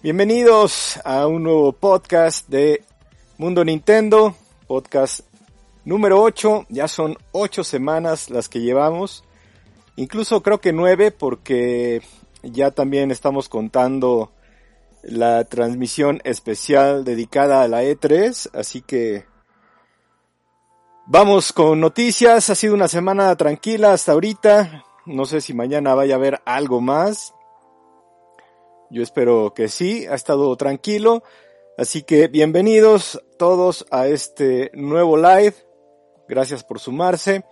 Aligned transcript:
Bienvenidos 0.00 1.00
a 1.04 1.26
un 1.26 1.42
nuevo 1.42 1.72
podcast 1.72 2.46
de 2.46 2.84
Mundo 3.36 3.64
Nintendo, 3.64 4.36
podcast 4.68 5.22
número 5.84 6.22
8, 6.22 6.66
ya 6.68 6.86
son 6.86 7.18
8 7.32 7.64
semanas 7.64 8.30
las 8.30 8.48
que 8.48 8.60
llevamos, 8.60 9.24
incluso 9.96 10.40
creo 10.40 10.60
que 10.60 10.72
9 10.72 11.10
porque 11.10 12.00
ya 12.44 12.70
también 12.70 13.10
estamos 13.10 13.48
contando 13.48 14.30
la 15.02 15.42
transmisión 15.42 16.20
especial 16.22 17.04
dedicada 17.04 17.62
a 17.62 17.68
la 17.68 17.82
E3, 17.82 18.50
así 18.54 18.82
que 18.82 19.24
vamos 21.06 21.52
con 21.52 21.80
noticias, 21.80 22.50
ha 22.50 22.54
sido 22.54 22.74
una 22.74 22.86
semana 22.86 23.34
tranquila 23.34 23.94
hasta 23.94 24.12
ahorita, 24.12 24.84
no 25.06 25.24
sé 25.24 25.40
si 25.40 25.54
mañana 25.54 25.96
vaya 25.96 26.14
a 26.14 26.18
haber 26.18 26.40
algo 26.44 26.80
más, 26.80 27.34
yo 28.90 29.02
espero 29.02 29.52
que 29.54 29.68
sí, 29.68 30.06
ha 30.06 30.14
estado 30.14 30.54
tranquilo. 30.56 31.22
Así 31.76 32.02
que 32.02 32.28
bienvenidos 32.28 33.22
todos 33.38 33.86
a 33.90 34.06
este 34.08 34.70
nuevo 34.74 35.16
live. 35.16 35.54
Gracias 36.26 36.64
por 36.64 36.80
sumarse. 36.80 37.44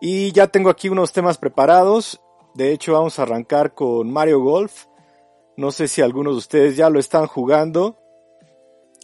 Y 0.00 0.32
ya 0.32 0.48
tengo 0.48 0.68
aquí 0.68 0.90
unos 0.90 1.12
temas 1.12 1.38
preparados. 1.38 2.20
De 2.54 2.72
hecho, 2.72 2.92
vamos 2.92 3.18
a 3.18 3.22
arrancar 3.22 3.74
con 3.74 4.12
Mario 4.12 4.40
Golf. 4.40 4.84
No 5.56 5.70
sé 5.70 5.88
si 5.88 6.02
algunos 6.02 6.34
de 6.34 6.38
ustedes 6.38 6.76
ya 6.76 6.90
lo 6.90 7.00
están 7.00 7.26
jugando. 7.26 7.96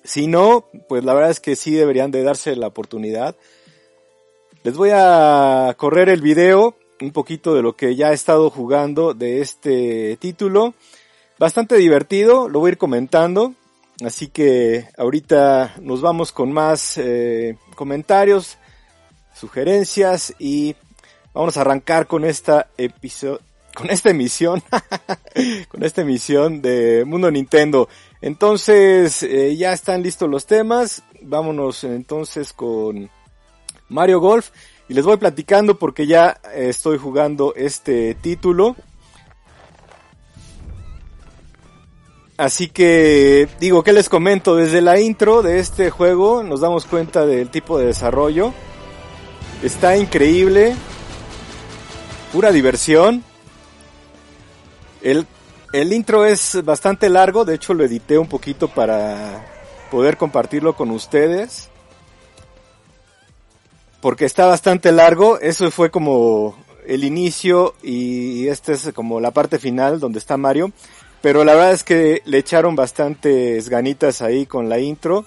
Si 0.05 0.27
no, 0.27 0.67
pues 0.89 1.05
la 1.05 1.15
verdad 1.15 1.31
es 1.31 1.41
que 1.41 1.57
sí 1.57 1.73
deberían 1.73 2.11
de 2.11 2.23
darse 2.23 2.55
la 2.57 2.67
oportunidad. 2.67 3.37
Les 4.63 4.77
voy 4.77 4.91
a 4.93 5.75
correr 5.79 6.11
el 6.11 6.21
video, 6.21 6.77
un 7.01 7.13
poquito 7.13 7.55
de 7.55 7.63
lo 7.63 7.75
que 7.75 7.97
ya 7.97 8.11
he 8.11 8.15
estado 8.15 8.51
jugando 8.51 9.15
de 9.15 9.41
este 9.41 10.19
título 10.19 10.75
bastante 11.41 11.77
divertido, 11.77 12.51
lo 12.51 12.61
voy 12.61 12.69
a 12.69 12.73
ir 12.73 12.79
comentando. 12.79 13.55
Así 14.05 14.29
que 14.29 14.89
ahorita 14.99 15.75
nos 15.81 16.03
vamos 16.03 16.33
con 16.33 16.53
más 16.53 16.99
eh, 16.99 17.57
comentarios, 17.75 18.59
sugerencias 19.35 20.35
y 20.39 20.77
vamos 21.33 21.57
a 21.57 21.63
arrancar 21.63 22.07
con 22.07 22.27
esta 22.27 22.69
episodio, 22.77 23.41
con 23.75 23.89
esta 23.89 24.11
emisión, 24.11 24.63
con 25.69 25.83
esta 25.83 26.03
emisión 26.03 26.61
de 26.61 27.05
Mundo 27.07 27.31
Nintendo. 27.31 27.89
Entonces 28.21 29.23
eh, 29.23 29.57
ya 29.57 29.73
están 29.73 30.03
listos 30.03 30.29
los 30.29 30.45
temas, 30.45 31.03
vámonos 31.23 31.85
entonces 31.85 32.53
con 32.53 33.09
Mario 33.89 34.21
Golf 34.21 34.51
y 34.91 34.95
les 34.95 35.07
voy 35.07 35.17
platicando 35.17 35.79
porque 35.79 36.07
ya 36.07 36.39
estoy 36.55 36.99
jugando 36.99 37.55
este 37.55 38.15
título. 38.15 38.77
Así 42.41 42.69
que 42.69 43.49
digo, 43.61 43.83
¿qué 43.83 43.93
les 43.93 44.09
comento? 44.09 44.57
Desde 44.57 44.81
la 44.81 44.99
intro 44.99 45.43
de 45.43 45.59
este 45.59 45.91
juego 45.91 46.43
nos 46.43 46.63
damos 46.63 46.87
cuenta 46.87 47.27
del 47.27 47.51
tipo 47.51 47.79
de 47.79 47.85
desarrollo. 47.85 48.55
Está 49.63 49.99
increíble. 49.99 50.75
Pura 52.33 52.51
diversión. 52.51 53.23
El, 55.03 55.27
el 55.75 55.93
intro 55.93 56.25
es 56.25 56.65
bastante 56.65 57.11
largo, 57.11 57.45
de 57.45 57.57
hecho 57.57 57.75
lo 57.75 57.85
edité 57.85 58.17
un 58.17 58.27
poquito 58.27 58.69
para 58.69 59.45
poder 59.91 60.17
compartirlo 60.17 60.75
con 60.75 60.91
ustedes. 60.93 61.69
Porque 64.01 64.25
está 64.25 64.47
bastante 64.47 64.93
largo, 64.93 65.39
eso 65.41 65.71
fue 65.71 65.91
como 65.91 66.57
el 66.87 67.05
inicio 67.05 67.75
y 67.83 68.49
este 68.49 68.73
es 68.73 68.95
como 68.95 69.21
la 69.21 69.31
parte 69.31 69.59
final 69.59 70.01
donde 70.01 70.19
está 70.19 70.39
Mario. 70.39 70.73
Pero 71.23 71.45
la 71.45 71.55
verdad 71.55 71.73
es 71.73 71.85
que 71.85 72.23
le 72.25 72.39
echaron 72.39 72.77
bastantes 72.77 73.69
ganitas 73.69 74.23
ahí 74.23 74.47
con 74.47 74.69
la 74.69 74.79
intro. 74.79 75.27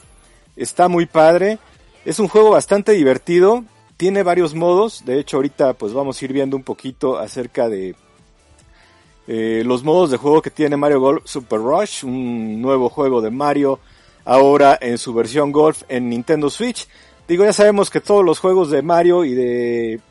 Está 0.56 0.88
muy 0.88 1.06
padre. 1.06 1.60
Es 2.04 2.20
un 2.20 2.28
juego 2.28 2.50
bastante 2.50 2.94
divertido. 2.94 3.64
Tiene 3.96 4.24
varios 4.24 4.56
modos. 4.56 5.06
De 5.06 5.20
hecho, 5.20 5.38
ahorita 5.38 5.74
pues 5.74 5.94
vamos 5.94 6.20
a 6.20 6.26
ir 6.26 6.34
viendo 6.34 6.58
un 6.58 6.64
poquito 6.64 7.20
acerca 7.20 7.70
de 7.70 7.96
eh, 9.28 9.62
los 9.66 9.84
modos 9.84 10.10
de 10.10 10.18
juego 10.18 10.42
que 10.42 10.50
tiene 10.50 10.78
Mario 10.78 11.00
Golf 11.00 11.26
Super 11.26 11.60
Rush. 11.60 12.04
Un 12.04 12.60
nuevo 12.60 12.90
juego 12.90 13.22
de 13.22 13.30
Mario. 13.30 13.80
Ahora 14.26 14.78
en 14.82 14.98
su 14.98 15.14
versión 15.14 15.52
Golf 15.52 15.84
en 15.90 16.10
Nintendo 16.10 16.50
Switch. 16.50 16.88
Digo, 17.28 17.44
ya 17.44 17.54
sabemos 17.54 17.92
que 17.92 18.02
todos 18.02 18.26
los 18.26 18.40
juegos 18.40 18.72
de 18.72 18.82
Mario 18.82 19.26
y 19.26 19.36
de, 19.36 20.02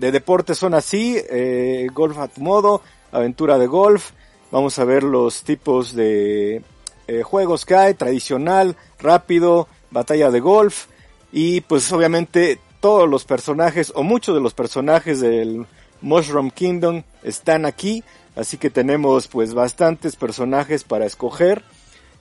de 0.00 0.12
deporte 0.12 0.56
son 0.56 0.74
así. 0.74 1.16
Eh, 1.30 1.86
golf 1.94 2.18
a 2.18 2.26
tu 2.26 2.40
modo. 2.40 2.82
Aventura 3.12 3.58
de 3.58 3.68
golf 3.68 4.10
Vamos 4.50 4.78
a 4.78 4.84
ver 4.84 5.02
los 5.02 5.42
tipos 5.42 5.94
de 5.94 6.62
eh, 7.06 7.22
juegos 7.22 7.64
que 7.64 7.74
hay, 7.74 7.94
tradicional, 7.94 8.76
rápido, 8.98 9.68
batalla 9.90 10.30
de 10.30 10.40
golf 10.40 10.86
y 11.32 11.60
pues 11.62 11.90
obviamente 11.92 12.58
todos 12.80 13.08
los 13.08 13.24
personajes 13.24 13.92
o 13.94 14.02
muchos 14.02 14.34
de 14.34 14.40
los 14.40 14.54
personajes 14.54 15.20
del 15.20 15.66
Mushroom 16.00 16.50
Kingdom 16.50 17.02
están 17.22 17.64
aquí, 17.64 18.04
así 18.36 18.58
que 18.58 18.70
tenemos 18.70 19.26
pues 19.28 19.54
bastantes 19.54 20.16
personajes 20.16 20.84
para 20.84 21.06
escoger. 21.06 21.64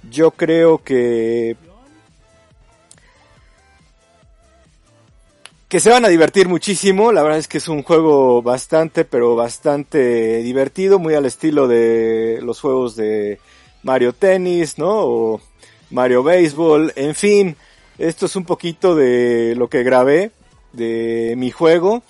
Yo 0.09 0.31
creo 0.31 0.83
que 0.83 1.57
que 5.73 5.79
se 5.79 5.89
van 5.89 6.05
a 6.05 6.09
divertir 6.09 6.47
muchísimo. 6.47 7.11
La 7.11 7.23
verdad 7.23 7.39
es 7.39 7.47
que 7.47 7.57
es 7.57 7.67
un 7.67 7.81
juego 7.81 8.43
bastante, 8.43 9.05
pero 9.05 9.35
bastante 9.35 10.43
divertido, 10.43 10.99
muy 10.99 11.15
al 11.15 11.25
estilo 11.25 11.67
de 11.67 12.37
los 12.43 12.61
juegos 12.61 12.95
de 12.95 13.39
Mario 13.81 14.13
Tennis, 14.13 14.77
¿no? 14.77 14.91
O 14.91 15.41
Mario 15.89 16.21
Baseball, 16.21 16.93
en 16.95 17.15
fin. 17.15 17.55
Esto 17.97 18.27
es 18.27 18.35
un 18.35 18.45
poquito 18.45 18.93
de 18.93 19.55
lo 19.57 19.67
que 19.67 19.81
grabé 19.81 20.29
de 20.73 21.33
mi 21.37 21.49
juego. 21.49 22.03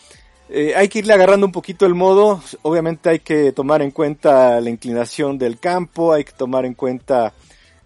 Eh, 0.50 0.73
hay 0.75 0.90
que 0.90 1.00
irle 1.00 1.13
agarrando 1.13 1.46
un 1.46 1.53
poquito 1.53 1.85
el 1.85 1.96
modo. 1.96 2.44
Obviamente 2.63 3.12
hay 3.12 3.19
que 3.19 3.53
tomar 3.53 3.81
en 3.81 3.91
cuenta 3.91 4.59
la 4.59 4.72
inclinación 4.72 5.38
del 5.38 5.57
campo, 5.57 6.12
hay 6.12 6.25
que 6.25 6.34
tomar 6.34 6.66
en 6.66 6.73
cuenta 6.73 7.34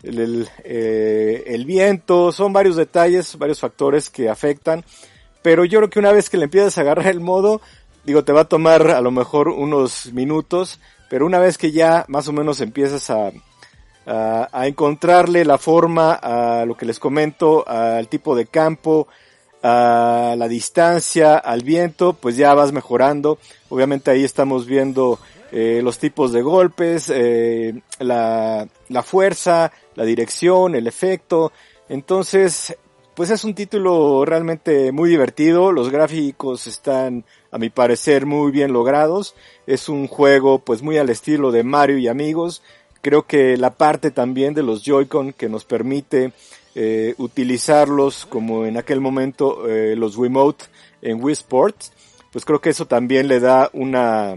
el, 0.02 0.50
eh, 0.64 1.44
el 1.46 1.66
viento. 1.66 2.32
Son 2.32 2.52
varios 2.52 2.78
detalles, 2.78 3.38
varios 3.38 3.60
factores 3.60 4.10
que 4.10 4.28
afectan 4.28 4.84
pero 5.48 5.64
yo 5.64 5.80
creo 5.80 5.90
que 5.90 6.00
una 6.00 6.12
vez 6.12 6.30
que 6.30 6.36
le 6.36 6.44
empiezas 6.44 6.78
a 6.78 6.82
agarrar 6.82 7.08
el 7.08 7.22
modo, 7.22 7.62
digo, 8.04 8.26
te 8.26 8.34
va 8.34 8.42
a 8.42 8.50
tomar 8.50 8.90
a 8.90 9.00
lo 9.00 9.12
mejor 9.12 9.48
unos 9.48 10.12
minutos, 10.12 10.82
pero 11.10 11.26
una 11.26 11.40
vez 11.40 11.58
que 11.58 11.72
ya 11.72 12.04
más 12.10 12.28
o 12.28 12.34
menos 12.34 12.60
empiezas 12.60 13.10
a, 13.10 13.32
a, 14.06 14.68
encontrarle 14.68 15.46
la 15.46 15.58
forma 15.58 16.12
a 16.16 16.66
lo 16.66 16.76
que 16.76 16.86
les 16.86 17.00
comento, 17.00 17.66
al 17.66 18.10
tipo 18.10 18.36
de 18.36 18.48
campo, 18.48 19.08
a 19.64 20.36
la 20.38 20.50
distancia, 20.50 21.38
al 21.38 21.62
viento, 21.62 22.12
pues 22.12 22.36
ya 22.36 22.54
vas 22.54 22.74
mejorando. 22.74 23.40
Obviamente 23.70 24.12
ahí 24.12 24.26
estamos 24.26 24.66
viendo 24.66 25.18
eh, 25.54 25.80
los 25.82 25.98
tipos 25.98 26.34
de 26.34 26.42
golpes, 26.42 27.10
eh, 27.10 27.74
la, 28.00 28.68
la 28.90 29.02
fuerza, 29.02 29.72
la 29.96 30.04
dirección, 30.04 30.76
el 30.76 30.88
efecto. 30.88 31.54
Entonces, 31.88 32.76
pues 33.18 33.32
es 33.32 33.44
un 33.44 33.56
título 33.56 34.26
realmente 34.26 34.92
muy 34.92 35.10
divertido, 35.10 35.72
los 35.72 35.90
gráficos 35.90 36.68
están 36.68 37.26
a 37.50 37.58
mi 37.58 37.72
parecer 37.72 38.28
muy 38.28 38.52
bien 38.52 38.72
logrados, 38.72 39.34
es 39.66 39.90
un 39.90 40.08
juego 40.08 40.60
pues 40.60 40.84
muy 40.84 41.00
al 41.00 41.10
estilo 41.10 41.52
de 41.52 41.64
Mario 41.64 41.98
y 41.98 42.08
amigos, 42.08 42.62
creo 43.02 43.26
que 43.26 43.58
la 43.58 43.72
parte 43.72 44.12
también 44.12 44.54
de 44.54 44.62
los 44.62 44.84
Joy-Con 44.84 45.34
que 45.34 45.50
nos 45.50 45.66
permite 45.66 46.32
eh, 46.76 47.16
utilizarlos 47.18 48.28
como 48.28 48.68
en 48.68 48.78
aquel 48.78 49.02
momento 49.02 49.68
eh, 49.68 49.96
los 49.96 50.16
Wiimote 50.16 50.66
en 51.02 51.20
Wii 51.20 51.34
Sports, 51.34 51.92
pues 52.32 52.46
creo 52.46 52.62
que 52.62 52.70
eso 52.70 52.86
también 52.86 53.28
le 53.28 53.40
da 53.40 53.72
una 53.74 54.36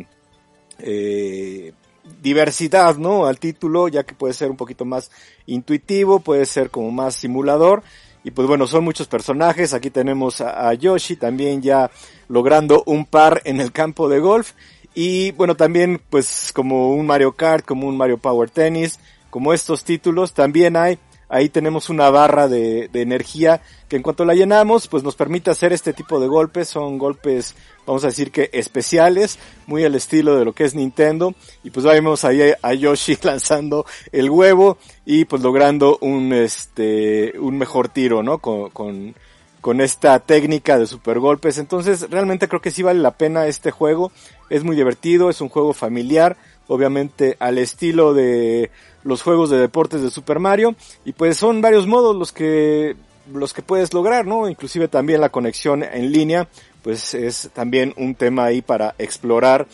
eh, 0.78 1.74
diversidad, 2.22 2.96
¿no? 2.96 3.26
Al 3.26 3.38
título, 3.38 3.88
ya 3.88 4.04
que 4.04 4.14
puede 4.14 4.32
ser 4.32 4.50
un 4.50 4.56
poquito 4.56 4.86
más 4.86 5.10
intuitivo, 5.44 6.20
puede 6.20 6.46
ser 6.46 6.70
como 6.70 6.90
más 6.90 7.14
simulador 7.14 7.82
y 8.22 8.30
pues 8.30 8.46
bueno, 8.46 8.66
son 8.66 8.84
muchos 8.84 9.08
personajes. 9.08 9.72
Aquí 9.72 9.90
tenemos 9.90 10.40
a, 10.40 10.72
Yoshi 10.74 11.16
también 11.16 11.62
ya 11.62 11.90
logrando 12.28 12.82
un 12.86 13.06
par 13.06 13.40
en 13.44 13.60
el 13.60 13.72
campo 13.72 14.08
de 14.08 14.20
golf. 14.20 14.52
Y 14.94 15.30
bueno, 15.32 15.56
también 15.56 16.00
pues 16.10 16.52
como 16.54 16.92
un 16.94 17.06
Mario 17.06 17.32
Kart, 17.32 17.64
como 17.64 17.86
un 17.86 17.96
Mario 17.96 18.18
Power 18.18 18.50
Tennis, 18.50 18.98
como 19.30 19.52
estos 19.52 19.84
títulos, 19.84 20.34
también 20.34 20.76
hay 20.76 20.98
ahí 21.30 21.48
tenemos 21.48 21.88
una 21.88 22.10
barra 22.10 22.48
de, 22.48 22.90
energía 22.92 23.62
que 23.88 23.96
en 23.96 24.02
cuanto 24.02 24.24
la 24.24 24.34
llenamos, 24.34 24.88
pues 24.88 25.02
nos 25.02 25.16
permite 25.16 25.50
hacer 25.50 25.72
este 25.72 25.92
tipo 25.92 26.20
de 26.20 26.26
golpes. 26.26 26.68
Son 26.68 26.98
golpes, 26.98 27.54
vamos 27.86 28.04
a 28.04 28.08
decir 28.08 28.30
que 28.30 28.50
especiales, 28.52 29.38
muy 29.66 29.84
al 29.84 29.94
estilo 29.94 30.36
de 30.36 30.44
lo 30.44 30.52
que 30.52 30.64
es 30.64 30.74
Nintendo. 30.74 31.34
Y 31.64 31.70
pues 31.70 31.86
vemos 31.86 32.24
ahí 32.24 32.52
a 32.60 32.74
Yoshi 32.74 33.16
lanzando 33.22 33.86
el 34.12 34.30
huevo 34.30 34.76
y 35.06 35.24
pues 35.24 35.42
logrando 35.42 35.98
un, 36.00 36.32
este, 36.32 37.38
un 37.38 37.56
mejor 37.56 37.88
tiro, 37.88 38.22
¿no? 38.22 38.38
Con, 38.38 38.70
con, 38.70 39.14
con 39.60 39.80
esta 39.80 40.18
técnica 40.18 40.78
de 40.78 40.86
super 40.86 41.18
golpes. 41.18 41.58
Entonces 41.58 42.08
realmente 42.10 42.48
creo 42.48 42.60
que 42.60 42.70
sí 42.70 42.82
vale 42.82 43.00
la 43.00 43.16
pena 43.16 43.46
este 43.46 43.70
juego. 43.70 44.12
Es 44.50 44.62
muy 44.62 44.76
divertido, 44.76 45.30
es 45.30 45.40
un 45.40 45.48
juego 45.48 45.72
familiar 45.72 46.36
obviamente 46.70 47.36
al 47.40 47.58
estilo 47.58 48.14
de 48.14 48.70
los 49.04 49.22
juegos 49.22 49.50
de 49.50 49.58
deportes 49.58 50.02
de 50.02 50.10
Super 50.10 50.38
Mario 50.38 50.74
y 51.04 51.12
pues 51.12 51.36
son 51.36 51.60
varios 51.60 51.86
modos 51.86 52.16
los 52.16 52.32
que 52.32 52.96
los 53.32 53.52
que 53.52 53.62
puedes 53.62 53.94
lograr, 53.94 54.26
¿no? 54.26 54.48
Inclusive 54.48 54.88
también 54.88 55.20
la 55.20 55.28
conexión 55.28 55.84
en 55.84 56.10
línea, 56.10 56.48
pues 56.82 57.14
es 57.14 57.50
también 57.52 57.94
un 57.96 58.14
tema 58.14 58.44
ahí 58.44 58.60
para 58.60 58.94
explorar 58.98 59.68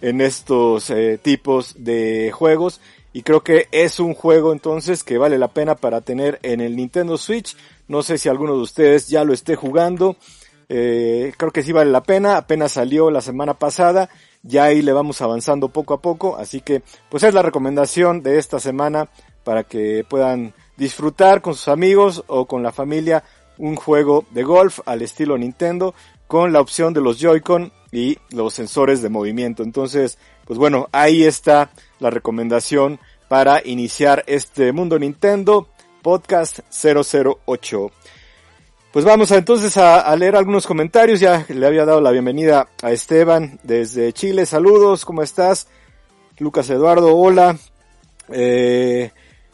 en 0.00 0.20
estos 0.20 0.90
eh, 0.90 1.18
tipos 1.20 1.74
de 1.76 2.30
juegos 2.32 2.80
y 3.12 3.22
creo 3.22 3.42
que 3.42 3.66
es 3.72 3.98
un 3.98 4.14
juego 4.14 4.52
entonces 4.52 5.02
que 5.02 5.18
vale 5.18 5.38
la 5.38 5.48
pena 5.48 5.74
para 5.74 6.00
tener 6.00 6.38
en 6.42 6.60
el 6.60 6.76
Nintendo 6.76 7.18
Switch. 7.18 7.56
No 7.88 8.02
sé 8.02 8.18
si 8.18 8.28
alguno 8.28 8.54
de 8.54 8.62
ustedes 8.62 9.08
ya 9.08 9.24
lo 9.24 9.32
esté 9.32 9.56
jugando. 9.56 10.16
Eh, 10.68 11.32
creo 11.36 11.50
que 11.50 11.64
sí 11.64 11.72
vale 11.72 11.90
la 11.90 12.04
pena. 12.04 12.36
Apenas 12.36 12.72
salió 12.72 13.10
la 13.10 13.20
semana 13.20 13.54
pasada. 13.54 14.08
Ya 14.42 14.64
ahí 14.64 14.82
le 14.82 14.92
vamos 14.92 15.20
avanzando 15.20 15.68
poco 15.68 15.94
a 15.94 16.00
poco. 16.00 16.36
Así 16.36 16.60
que 16.60 16.82
pues 17.08 17.22
es 17.22 17.34
la 17.34 17.42
recomendación 17.42 18.22
de 18.22 18.38
esta 18.38 18.60
semana 18.60 19.08
para 19.44 19.64
que 19.64 20.04
puedan 20.08 20.54
disfrutar 20.76 21.42
con 21.42 21.54
sus 21.54 21.68
amigos 21.68 22.24
o 22.26 22.46
con 22.46 22.62
la 22.62 22.72
familia 22.72 23.24
un 23.58 23.76
juego 23.76 24.24
de 24.30 24.42
golf 24.42 24.80
al 24.86 25.02
estilo 25.02 25.36
Nintendo 25.36 25.94
con 26.26 26.52
la 26.52 26.60
opción 26.60 26.94
de 26.94 27.00
los 27.00 27.18
Joy-Con 27.18 27.72
y 27.92 28.18
los 28.30 28.54
sensores 28.54 29.02
de 29.02 29.08
movimiento. 29.08 29.62
Entonces, 29.62 30.16
pues 30.46 30.58
bueno, 30.58 30.88
ahí 30.92 31.24
está 31.24 31.70
la 31.98 32.10
recomendación 32.10 33.00
para 33.28 33.60
iniciar 33.64 34.24
este 34.26 34.72
Mundo 34.72 34.98
Nintendo 34.98 35.68
Podcast 36.02 36.60
008. 36.70 37.90
Pues 38.92 39.04
vamos 39.04 39.30
a, 39.30 39.36
entonces 39.36 39.76
a, 39.76 40.16
leer 40.16 40.34
algunos 40.34 40.66
comentarios. 40.66 41.20
Ya 41.20 41.46
le 41.48 41.64
había 41.64 41.84
dado 41.84 42.00
la 42.00 42.10
bienvenida 42.10 42.68
a 42.82 42.90
Esteban 42.90 43.60
desde 43.62 44.12
Chile. 44.12 44.46
Saludos, 44.46 45.04
¿cómo 45.04 45.22
estás? 45.22 45.68
Lucas 46.38 46.68
Eduardo, 46.70 47.16
hola. 47.16 47.56
Eh, 48.30 49.12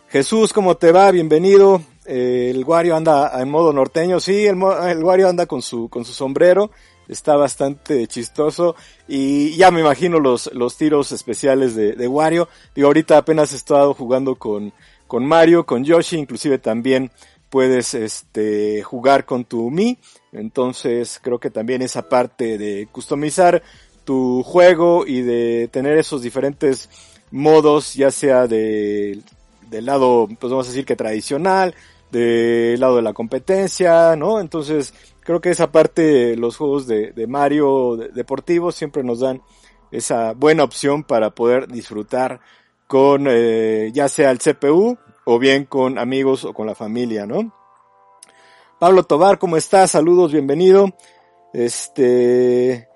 Jesús, 0.08 0.54
¿cómo 0.54 0.78
te 0.78 0.90
va? 0.90 1.10
Bienvenido. 1.10 1.82
Eh, 2.06 2.50
el 2.54 2.64
Wario 2.64 2.96
anda 2.96 3.30
en 3.38 3.50
modo 3.50 3.74
norteño. 3.74 4.20
Sí, 4.20 4.46
el, 4.46 4.56
el 4.88 5.04
Wario 5.04 5.28
anda 5.28 5.44
con 5.44 5.60
su, 5.60 5.90
con 5.90 6.06
su 6.06 6.14
sombrero 6.14 6.70
está 7.06 7.36
bastante 7.36 8.06
chistoso 8.08 8.74
y 9.06 9.54
ya 9.56 9.70
me 9.70 9.80
imagino 9.80 10.18
los, 10.18 10.52
los 10.54 10.76
tiros 10.76 11.12
especiales 11.12 11.74
de, 11.76 11.92
de 11.92 12.08
Wario. 12.08 12.48
Digo, 12.74 12.88
ahorita 12.88 13.18
apenas 13.18 13.52
he 13.52 13.56
estado 13.56 13.92
jugando 13.92 14.36
con, 14.36 14.72
con 15.06 15.26
Mario, 15.26 15.66
con 15.66 15.84
Yoshi, 15.84 16.16
inclusive 16.16 16.58
también 16.58 17.10
puedes 17.56 17.94
este, 17.94 18.82
jugar 18.82 19.24
con 19.24 19.46
tu 19.46 19.70
Mi. 19.70 19.96
Entonces 20.30 21.18
creo 21.22 21.38
que 21.38 21.48
también 21.48 21.80
esa 21.80 22.06
parte 22.06 22.58
de 22.58 22.86
customizar 22.92 23.62
tu 24.04 24.42
juego 24.42 25.06
y 25.06 25.22
de 25.22 25.66
tener 25.72 25.96
esos 25.96 26.20
diferentes 26.20 26.90
modos, 27.30 27.94
ya 27.94 28.10
sea 28.10 28.46
de, 28.46 29.22
del 29.70 29.86
lado, 29.86 30.28
pues 30.38 30.50
vamos 30.50 30.66
a 30.66 30.68
decir 30.68 30.84
que 30.84 30.96
tradicional, 30.96 31.74
del 32.10 32.78
lado 32.78 32.96
de 32.96 33.02
la 33.02 33.14
competencia, 33.14 34.16
¿no? 34.16 34.38
Entonces 34.38 34.92
creo 35.20 35.40
que 35.40 35.48
esa 35.48 35.72
parte, 35.72 36.36
los 36.36 36.58
juegos 36.58 36.86
de, 36.86 37.26
Mario 37.26 37.96
deportivos 37.96 38.74
siempre 38.74 39.02
nos 39.02 39.20
dan 39.20 39.40
esa 39.90 40.34
buena 40.34 40.62
opción 40.62 41.04
para 41.04 41.30
poder 41.30 41.68
disfrutar 41.68 42.38
con 42.86 43.26
eh, 43.30 43.92
ya 43.94 44.10
sea 44.10 44.30
el 44.30 44.40
CPU 44.40 44.98
o 45.28 45.40
bien 45.40 45.64
con 45.64 45.98
amigos 45.98 46.44
o 46.44 46.54
con 46.54 46.68
la 46.68 46.76
familia, 46.76 47.26
¿no? 47.26 47.52
Pablo 48.78 49.02
Tobar, 49.02 49.38
¿cómo 49.38 49.56
estás? 49.56 49.90
Saludos, 49.90 50.30
bienvenido. 50.30 50.94
Este, 51.52 52.88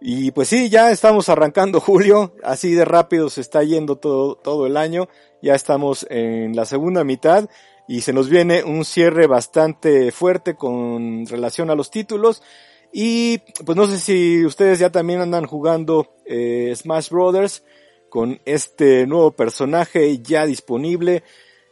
y 0.00 0.32
pues 0.32 0.48
sí, 0.48 0.70
ya 0.70 0.90
estamos 0.90 1.28
arrancando 1.28 1.80
julio, 1.80 2.34
así 2.42 2.74
de 2.74 2.84
rápido 2.84 3.30
se 3.30 3.40
está 3.40 3.62
yendo 3.62 3.94
todo, 3.94 4.34
todo 4.34 4.66
el 4.66 4.76
año, 4.76 5.08
ya 5.40 5.54
estamos 5.54 6.04
en 6.10 6.56
la 6.56 6.64
segunda 6.64 7.04
mitad 7.04 7.48
y 7.86 8.00
se 8.00 8.12
nos 8.12 8.28
viene 8.28 8.64
un 8.64 8.84
cierre 8.84 9.28
bastante 9.28 10.10
fuerte 10.10 10.56
con 10.56 11.26
relación 11.26 11.70
a 11.70 11.76
los 11.76 11.92
títulos. 11.92 12.42
Y 12.92 13.38
pues 13.64 13.76
no 13.76 13.86
sé 13.86 14.00
si 14.00 14.44
ustedes 14.44 14.80
ya 14.80 14.90
también 14.90 15.20
andan 15.20 15.46
jugando 15.46 16.16
eh, 16.26 16.72
Smash 16.74 17.10
Brothers 17.10 17.62
con 18.08 18.40
este 18.46 19.06
nuevo 19.06 19.30
personaje 19.30 20.18
ya 20.18 20.44
disponible. 20.44 21.22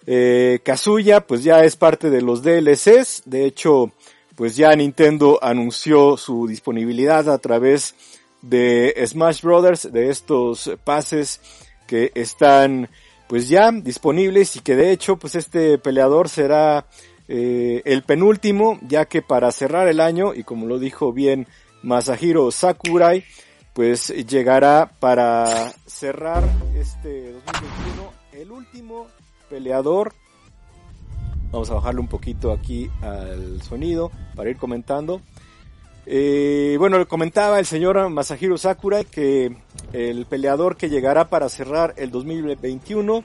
Eh, 0.07 0.61
Kazuya 0.63 1.27
pues 1.27 1.43
ya 1.43 1.65
es 1.65 1.77
parte 1.77 2.11
de 2.11 2.23
los 2.23 2.43
DLCs. 2.43 3.23
De 3.25 3.45
hecho 3.45 3.93
pues 4.37 4.55
ya 4.55 4.75
Nintendo 4.77 5.39
anunció 5.43 6.17
su 6.17 6.47
disponibilidad 6.47 7.29
a 7.31 7.39
través 7.39 7.95
de 8.43 8.95
Smash 9.07 9.43
Brothers, 9.43 9.91
de 9.91 10.11
estos 10.11 10.71
pases 10.85 11.41
que 11.87 12.13
están 12.15 12.89
pues 13.27 13.49
ya 13.49 13.73
disponibles 13.73 14.57
y 14.57 14.61
que 14.61 14.77
de 14.77 14.93
hecho 14.93 15.17
pues 15.17 15.35
este 15.35 15.79
peleador 15.79 16.29
será 16.29 16.87
eh, 17.29 17.83
el 17.85 18.03
penúltimo 18.03 18.79
ya 18.83 19.07
que 19.07 19.23
para 19.23 19.51
cerrar 19.51 19.89
el 19.89 20.01
año 20.01 20.35
y 20.35 20.45
como 20.45 20.67
lo 20.67 20.79
dijo 20.79 21.13
bien 21.13 21.49
Masahiro 21.83 22.51
Sakurai 22.51 23.25
pues 23.73 24.09
llegará 24.09 24.93
para 25.01 25.73
cerrar 25.87 26.45
este 26.77 27.33
2021 27.33 28.13
el 28.33 28.53
último 28.53 29.09
peleador 29.49 30.13
vamos 31.51 31.71
a 31.71 31.75
bajarle 31.75 32.01
un 32.01 32.09
poquito 32.09 32.53
aquí 32.53 32.91
al 33.03 33.63
sonido 33.63 34.11
para 34.35 34.51
ir 34.51 34.57
comentando 34.57 35.21
eh, 36.09 36.77
bueno, 36.79 37.07
comentaba 37.09 37.59
el 37.59 37.67
señor 37.67 38.09
Masahiro 38.11 38.57
Sakurai 38.57 39.05
que 39.05 39.57
el 39.93 40.25
peleador 40.27 40.77
que 40.77 40.89
llegará 40.89 41.29
para 41.29 41.49
cerrar 41.49 41.95
el 41.97 42.13
2021 42.13 43.25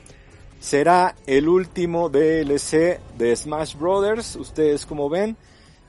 será 0.59 1.15
el 1.27 1.47
último 1.47 2.09
DLC 2.09 2.99
de 3.19 3.35
Smash 3.35 3.75
Brothers. 3.75 4.35
Ustedes 4.35 4.87
como 4.87 5.09
ven, 5.09 5.37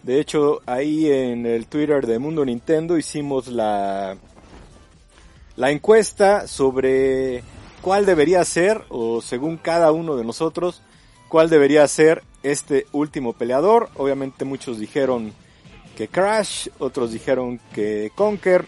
de 0.03 0.21
hecho 0.21 0.61
ahí 0.67 1.11
en 1.11 1.47
el 1.47 1.67
Twitter 1.67 2.07
de 2.07 2.19
Mundo 2.19 2.45
Nintendo 2.45 2.99
hicimos 2.99 3.49
la 3.49 4.19
la 5.57 5.71
encuesta 5.71 6.47
sobre 6.47 7.43
cuál 7.83 8.07
debería 8.07 8.45
ser 8.45 8.85
o 8.89 9.21
según 9.21 9.59
cada 9.59 9.93
uno 9.93 10.17
de 10.17 10.25
nosotros 10.25 10.83
cuál 11.29 11.51
debería 11.51 11.87
ser 11.89 12.23
este 12.43 12.87
último 12.93 13.33
peleador. 13.33 13.89
Obviamente 13.97 14.45
muchos 14.45 14.79
dijeron 14.79 15.33
que 15.97 16.09
Crash, 16.09 16.69
otros 16.79 17.13
dijeron 17.13 17.61
que 17.75 18.13
Conker, 18.15 18.67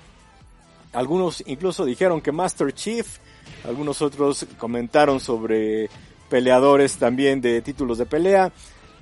algunos 0.92 1.42
incluso 1.46 1.84
dijeron 1.84 2.20
que 2.20 2.32
Master 2.32 2.72
Chief, 2.72 3.18
algunos 3.66 4.00
otros 4.02 4.46
comentaron 4.58 5.20
sobre 5.20 5.90
peleadores 6.28 6.96
también 6.96 7.40
de 7.40 7.60
títulos 7.62 7.98
de 7.98 8.06
pelea, 8.06 8.50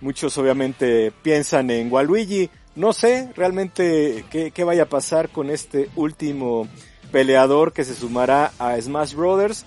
muchos 0.00 0.36
obviamente 0.38 1.12
piensan 1.22 1.70
en 1.70 1.92
Waluigi, 1.92 2.50
no 2.74 2.92
sé 2.92 3.30
realmente 3.36 4.24
qué, 4.30 4.50
qué 4.50 4.64
vaya 4.64 4.84
a 4.84 4.88
pasar 4.88 5.28
con 5.28 5.50
este 5.50 5.88
último 5.94 6.66
peleador 7.12 7.72
que 7.72 7.84
se 7.84 7.94
sumará 7.94 8.52
a 8.58 8.80
Smash 8.80 9.14
Brothers, 9.14 9.64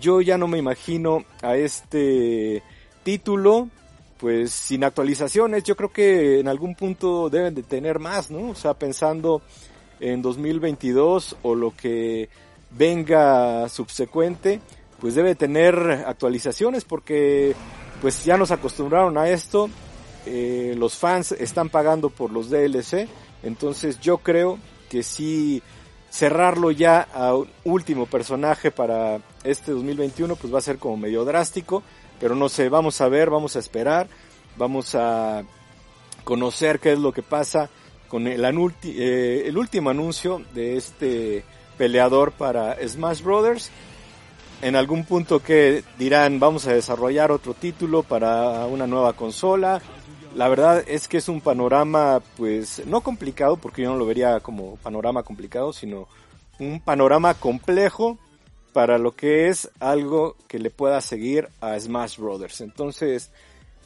yo 0.00 0.20
ya 0.20 0.38
no 0.38 0.48
me 0.48 0.58
imagino 0.58 1.24
a 1.42 1.56
este 1.56 2.62
título 3.02 3.68
pues 4.18 4.50
sin 4.50 4.84
actualizaciones, 4.84 5.62
yo 5.64 5.76
creo 5.76 5.92
que 5.92 6.40
en 6.40 6.48
algún 6.48 6.74
punto 6.74 7.30
deben 7.30 7.54
de 7.54 7.62
tener 7.62 8.00
más, 8.00 8.30
¿no? 8.30 8.50
O 8.50 8.54
sea, 8.54 8.74
pensando 8.74 9.42
en 10.00 10.22
2022 10.22 11.36
o 11.42 11.54
lo 11.54 11.74
que 11.74 12.28
venga 12.70 13.68
subsecuente, 13.68 14.60
pues 15.00 15.14
debe 15.14 15.34
tener 15.34 16.04
actualizaciones 16.06 16.84
porque 16.84 17.54
pues 18.02 18.24
ya 18.24 18.36
nos 18.36 18.50
acostumbraron 18.50 19.16
a 19.18 19.28
esto, 19.28 19.70
eh, 20.26 20.74
los 20.76 20.96
fans 20.96 21.32
están 21.32 21.68
pagando 21.68 22.10
por 22.10 22.32
los 22.32 22.50
DLC, 22.50 23.08
entonces 23.42 24.00
yo 24.00 24.18
creo 24.18 24.58
que 24.88 25.02
sí 25.02 25.62
cerrarlo 26.10 26.70
ya 26.70 27.06
a 27.12 27.34
último 27.64 28.06
personaje 28.06 28.70
para 28.70 29.20
este 29.44 29.72
2021 29.72 30.36
pues 30.36 30.52
va 30.52 30.58
a 30.58 30.62
ser 30.62 30.78
como 30.78 30.96
medio 30.96 31.24
drástico, 31.24 31.82
pero 32.20 32.34
no 32.34 32.48
sé, 32.48 32.68
vamos 32.68 33.00
a 33.00 33.08
ver, 33.08 33.30
vamos 33.30 33.56
a 33.56 33.58
esperar, 33.58 34.08
vamos 34.56 34.94
a 34.94 35.42
conocer 36.24 36.80
qué 36.80 36.92
es 36.92 36.98
lo 36.98 37.12
que 37.12 37.22
pasa 37.22 37.70
con 38.08 38.26
el, 38.26 38.44
eh, 38.84 39.44
el 39.46 39.58
último 39.58 39.90
anuncio 39.90 40.42
de 40.54 40.76
este 40.76 41.44
peleador 41.76 42.32
para 42.32 42.76
Smash 42.86 43.22
Brothers. 43.22 43.70
En 44.60 44.74
algún 44.74 45.04
punto 45.04 45.40
que 45.40 45.84
dirán 45.98 46.40
vamos 46.40 46.66
a 46.66 46.72
desarrollar 46.72 47.30
otro 47.30 47.54
título 47.54 48.02
para 48.02 48.66
una 48.66 48.86
nueva 48.86 49.12
consola. 49.12 49.80
La 50.34 50.48
verdad 50.48 50.84
es 50.86 51.08
que 51.08 51.16
es 51.16 51.28
un 51.28 51.40
panorama 51.40 52.22
pues 52.36 52.86
no 52.86 53.00
complicado 53.00 53.56
porque 53.56 53.82
yo 53.82 53.90
no 53.90 53.96
lo 53.96 54.06
vería 54.06 54.40
como 54.40 54.76
panorama 54.76 55.22
complicado, 55.22 55.72
sino 55.72 56.06
un 56.58 56.80
panorama 56.80 57.34
complejo 57.34 58.18
para 58.72 58.98
lo 58.98 59.12
que 59.12 59.48
es 59.48 59.70
algo 59.80 60.36
que 60.46 60.58
le 60.58 60.70
pueda 60.70 61.00
seguir 61.00 61.48
a 61.60 61.78
Smash 61.78 62.18
Brothers. 62.18 62.60
Entonces, 62.60 63.30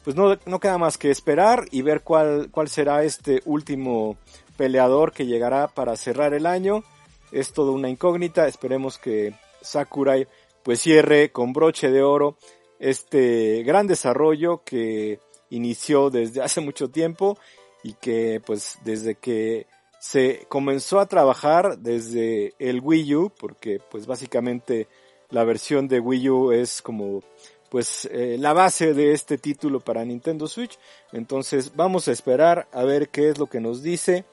pues 0.03 0.15
no, 0.15 0.37
no 0.45 0.59
queda 0.59 0.77
más 0.77 0.97
que 0.97 1.09
esperar 1.09 1.65
y 1.71 1.81
ver 1.81 2.01
cuál, 2.01 2.49
cuál 2.51 2.67
será 2.67 3.03
este 3.03 3.41
último 3.45 4.17
peleador 4.57 5.13
que 5.13 5.25
llegará 5.25 5.67
para 5.67 5.95
cerrar 5.95 6.33
el 6.33 6.45
año. 6.45 6.83
Es 7.31 7.53
todo 7.53 7.71
una 7.71 7.89
incógnita, 7.89 8.47
esperemos 8.47 8.97
que 8.97 9.33
Sakurai 9.61 10.27
pues 10.63 10.81
cierre 10.81 11.31
con 11.31 11.53
broche 11.53 11.89
de 11.89 12.03
oro 12.03 12.37
este 12.79 13.63
gran 13.63 13.87
desarrollo 13.87 14.61
que 14.63 15.19
inició 15.55 16.09
desde 16.09 16.41
hace 16.43 16.61
mucho 16.61 16.89
tiempo 16.89 17.37
y 17.83 17.93
que 17.93 18.41
pues 18.45 18.77
desde 18.83 19.15
que 19.15 19.67
se 19.99 20.45
comenzó 20.49 20.99
a 20.99 21.05
trabajar 21.05 21.77
desde 21.79 22.53
el 22.59 22.81
Wii 22.81 23.15
U, 23.15 23.31
porque 23.37 23.79
pues 23.91 24.05
básicamente 24.05 24.87
la 25.29 25.43
versión 25.43 25.87
de 25.87 25.99
Wii 25.99 26.29
U 26.29 26.51
es 26.51 26.81
como 26.81 27.23
pues 27.69 28.05
eh, 28.11 28.37
la 28.39 28.53
base 28.53 28.93
de 28.93 29.13
este 29.13 29.37
título 29.37 29.79
para 29.79 30.05
Nintendo 30.05 30.47
Switch. 30.47 30.77
Entonces 31.11 31.75
vamos 31.75 32.07
a 32.07 32.11
esperar 32.11 32.67
a 32.71 32.83
ver 32.83 33.09
qué 33.09 33.29
es 33.29 33.39
lo 33.39 33.47
que 33.47 33.59
nos 33.59 33.81
dice 33.81 34.25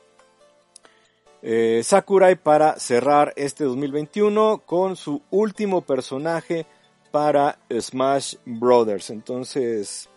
eh, 1.43 1.81
Sakurai 1.83 2.37
para 2.37 2.79
cerrar 2.79 3.33
este 3.37 3.65
2021 3.65 4.63
con 4.67 4.97
su 4.97 5.23
último 5.31 5.81
personaje 5.81 6.67
para 7.11 7.59
Smash 7.71 8.37
Brothers. 8.45 9.11
Entonces, 9.11 10.09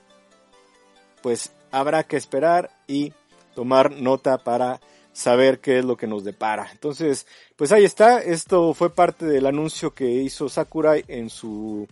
pues 1.24 1.52
habrá 1.72 2.04
que 2.04 2.18
esperar 2.18 2.70
y 2.86 3.14
tomar 3.56 3.92
nota 3.92 4.38
para 4.38 4.80
saber 5.14 5.60
qué 5.60 5.80
es 5.80 5.86
lo 5.86 5.96
que 5.96 6.08
nos 6.08 6.24
depara. 6.24 6.68
Entonces, 6.72 7.26
pues 7.56 7.72
ahí 7.72 7.86
está. 7.86 8.20
Esto 8.20 8.74
fue 8.74 8.94
parte 8.94 9.26
del 9.26 9.46
anuncio 9.46 9.94
que 9.94 10.06
hizo 10.06 10.50
Sakurai 10.50 11.06
en 11.08 11.30
su 11.30 11.88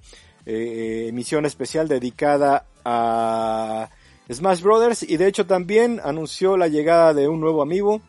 eh, 0.45 1.05
emisión 1.09 1.45
especial 1.45 1.87
dedicada 1.87 2.65
a 2.83 3.89
Smash 4.31 4.61
Brothers 4.61 5.03
y 5.03 5.17
de 5.17 5.27
hecho 5.27 5.45
también 5.45 6.01
anunció 6.03 6.57
la 6.57 6.67
llegada 6.67 7.13
de 7.13 7.27
un 7.27 7.39
nuevo 7.39 7.61
amigo, 7.61 8.01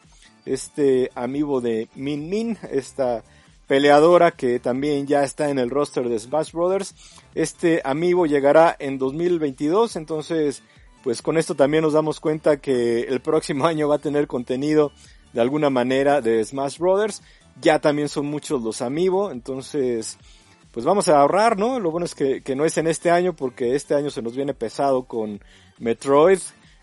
este 0.46 1.10
amigo 1.14 1.60
de 1.60 1.88
Min 1.94 2.28
Min, 2.28 2.58
esta 2.70 3.22
peleadora 3.66 4.32
que 4.32 4.58
también 4.58 5.06
ya 5.06 5.24
está 5.24 5.50
en 5.50 5.58
el 5.58 5.70
roster 5.70 6.08
de 6.08 6.18
Smash 6.18 6.52
Brothers. 6.52 6.94
Este 7.34 7.80
amigo 7.84 8.26
llegará 8.26 8.74
en 8.78 8.98
2022, 8.98 9.96
entonces 9.96 10.62
pues 11.02 11.22
con 11.22 11.36
esto 11.36 11.54
también 11.54 11.82
nos 11.82 11.92
damos 11.92 12.20
cuenta 12.20 12.58
que 12.58 13.02
el 13.02 13.20
próximo 13.20 13.66
año 13.66 13.88
va 13.88 13.96
a 13.96 14.00
tener 14.00 14.26
contenido 14.26 14.92
de 15.32 15.40
alguna 15.40 15.70
manera 15.70 16.20
de 16.20 16.44
Smash 16.44 16.78
Brothers. 16.78 17.22
Ya 17.60 17.80
también 17.80 18.08
son 18.08 18.26
muchos 18.26 18.62
los 18.62 18.80
amigos, 18.80 19.32
entonces 19.32 20.18
pues 20.72 20.86
vamos 20.86 21.08
a 21.08 21.20
ahorrar, 21.20 21.58
¿no? 21.58 21.78
Lo 21.78 21.90
bueno 21.90 22.06
es 22.06 22.14
que, 22.14 22.42
no 22.56 22.64
es 22.64 22.78
en 22.78 22.86
este 22.86 23.10
año 23.10 23.34
porque 23.34 23.74
este 23.74 23.94
año 23.94 24.10
se 24.10 24.22
nos 24.22 24.34
viene 24.34 24.54
pesado 24.54 25.04
con 25.04 25.40
Metroid, 25.78 26.38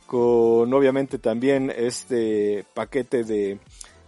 con 0.06 0.72
obviamente 0.72 1.18
también 1.18 1.74
este 1.76 2.66
paquete 2.76 3.24
de 3.24 3.60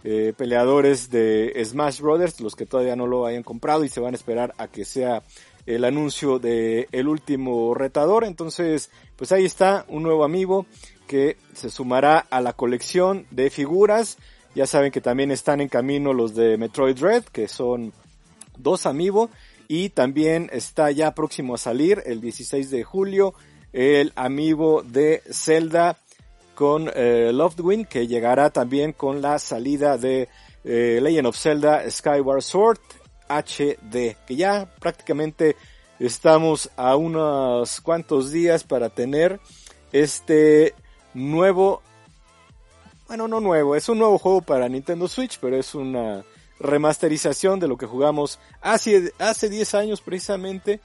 eh, 0.04 0.32
peleadores 0.36 1.10
de 1.10 1.60
Smash 1.64 2.00
Brothers, 2.00 2.40
los 2.40 2.54
que 2.54 2.64
todavía 2.64 2.94
no 2.94 3.08
lo 3.08 3.26
hayan 3.26 3.42
comprado 3.42 3.84
y 3.84 3.88
se 3.88 4.00
van 4.00 4.14
a 4.14 4.16
esperar 4.16 4.54
a 4.56 4.68
que 4.68 4.84
sea 4.84 5.24
el 5.66 5.84
anuncio 5.84 6.38
de 6.38 6.88
el 6.92 7.08
último 7.08 7.74
retador. 7.74 8.24
Entonces, 8.24 8.90
pues 9.16 9.32
ahí 9.32 9.44
está 9.44 9.84
un 9.88 10.02
nuevo 10.02 10.24
amigo 10.24 10.66
que 11.06 11.36
se 11.54 11.70
sumará 11.70 12.18
a 12.18 12.40
la 12.40 12.52
colección 12.52 13.26
de 13.30 13.50
figuras. 13.50 14.18
Ya 14.54 14.66
saben 14.66 14.92
que 14.92 15.00
también 15.00 15.30
están 15.30 15.60
en 15.60 15.68
camino 15.68 16.12
los 16.12 16.34
de 16.34 16.56
Metroid 16.56 16.98
Red, 16.98 17.24
que 17.24 17.48
son 17.48 17.92
dos 18.58 18.86
amigos 18.86 19.30
y 19.68 19.88
también 19.88 20.50
está 20.52 20.90
ya 20.90 21.14
próximo 21.14 21.54
a 21.54 21.58
salir 21.58 22.02
el 22.04 22.20
16 22.20 22.70
de 22.70 22.84
julio 22.84 23.34
el 23.72 24.12
amigo 24.16 24.82
de 24.82 25.22
Zelda 25.30 25.96
con 26.54 26.90
eh, 26.94 27.32
Wind 27.58 27.88
que 27.88 28.06
llegará 28.06 28.50
también 28.50 28.92
con 28.92 29.22
la 29.22 29.38
salida 29.38 29.96
de 29.96 30.28
eh, 30.64 31.00
Legend 31.02 31.26
of 31.26 31.38
Zelda 31.38 31.90
Skyward 31.90 32.42
Sword 32.42 32.78
HD, 33.28 34.16
que 34.26 34.36
ya 34.36 34.66
prácticamente 34.80 35.56
estamos 35.98 36.70
a 36.76 36.96
unos 36.96 37.80
cuantos 37.80 38.30
días 38.30 38.64
para 38.64 38.88
tener 38.88 39.40
este 39.92 40.74
nuevo, 41.14 41.82
bueno, 43.06 43.28
no 43.28 43.40
nuevo, 43.40 43.76
es 43.76 43.88
un 43.88 43.98
nuevo 43.98 44.18
juego 44.18 44.42
para 44.42 44.68
Nintendo 44.68 45.06
Switch, 45.08 45.38
pero 45.40 45.56
es 45.56 45.74
una 45.74 46.24
remasterización 46.58 47.60
de 47.60 47.68
lo 47.68 47.76
que 47.76 47.86
jugamos 47.86 48.38
hace, 48.60 49.12
hace 49.18 49.48
10 49.48 49.74
años 49.74 50.00
precisamente 50.00 50.80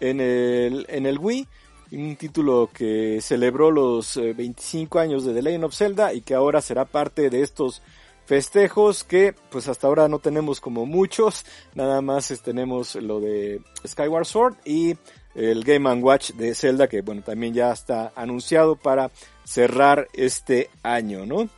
en 0.00 0.20
el, 0.20 0.86
en 0.88 1.06
el 1.06 1.18
Wii. 1.18 1.46
Un 1.92 2.16
título 2.16 2.70
que 2.72 3.20
celebró 3.20 3.70
los 3.70 4.16
25 4.16 4.98
eh, 4.98 5.02
años 5.02 5.24
de 5.24 5.34
The 5.34 5.42
Legend 5.42 5.64
of 5.64 5.74
Zelda 5.74 6.12
y 6.12 6.20
que 6.20 6.34
ahora 6.34 6.60
será 6.60 6.84
parte 6.84 7.30
de 7.30 7.42
estos 7.42 7.80
festejos 8.26 9.04
que 9.04 9.34
pues 9.50 9.68
hasta 9.68 9.86
ahora 9.86 10.08
no 10.08 10.18
tenemos 10.18 10.60
como 10.60 10.84
muchos, 10.84 11.46
nada 11.74 12.02
más 12.02 12.32
tenemos 12.44 12.96
lo 12.96 13.20
de 13.20 13.60
Skyward 13.86 14.26
Sword 14.26 14.56
y 14.64 14.96
el 15.34 15.64
Game 15.64 15.92
Watch 16.02 16.32
de 16.32 16.54
Zelda 16.54 16.88
que 16.88 17.02
bueno 17.02 17.22
también 17.22 17.54
ya 17.54 17.72
está 17.72 18.12
anunciado 18.16 18.76
para 18.76 19.10
cerrar 19.44 20.08
este 20.12 20.70
año, 20.82 21.24
¿no? 21.24 21.48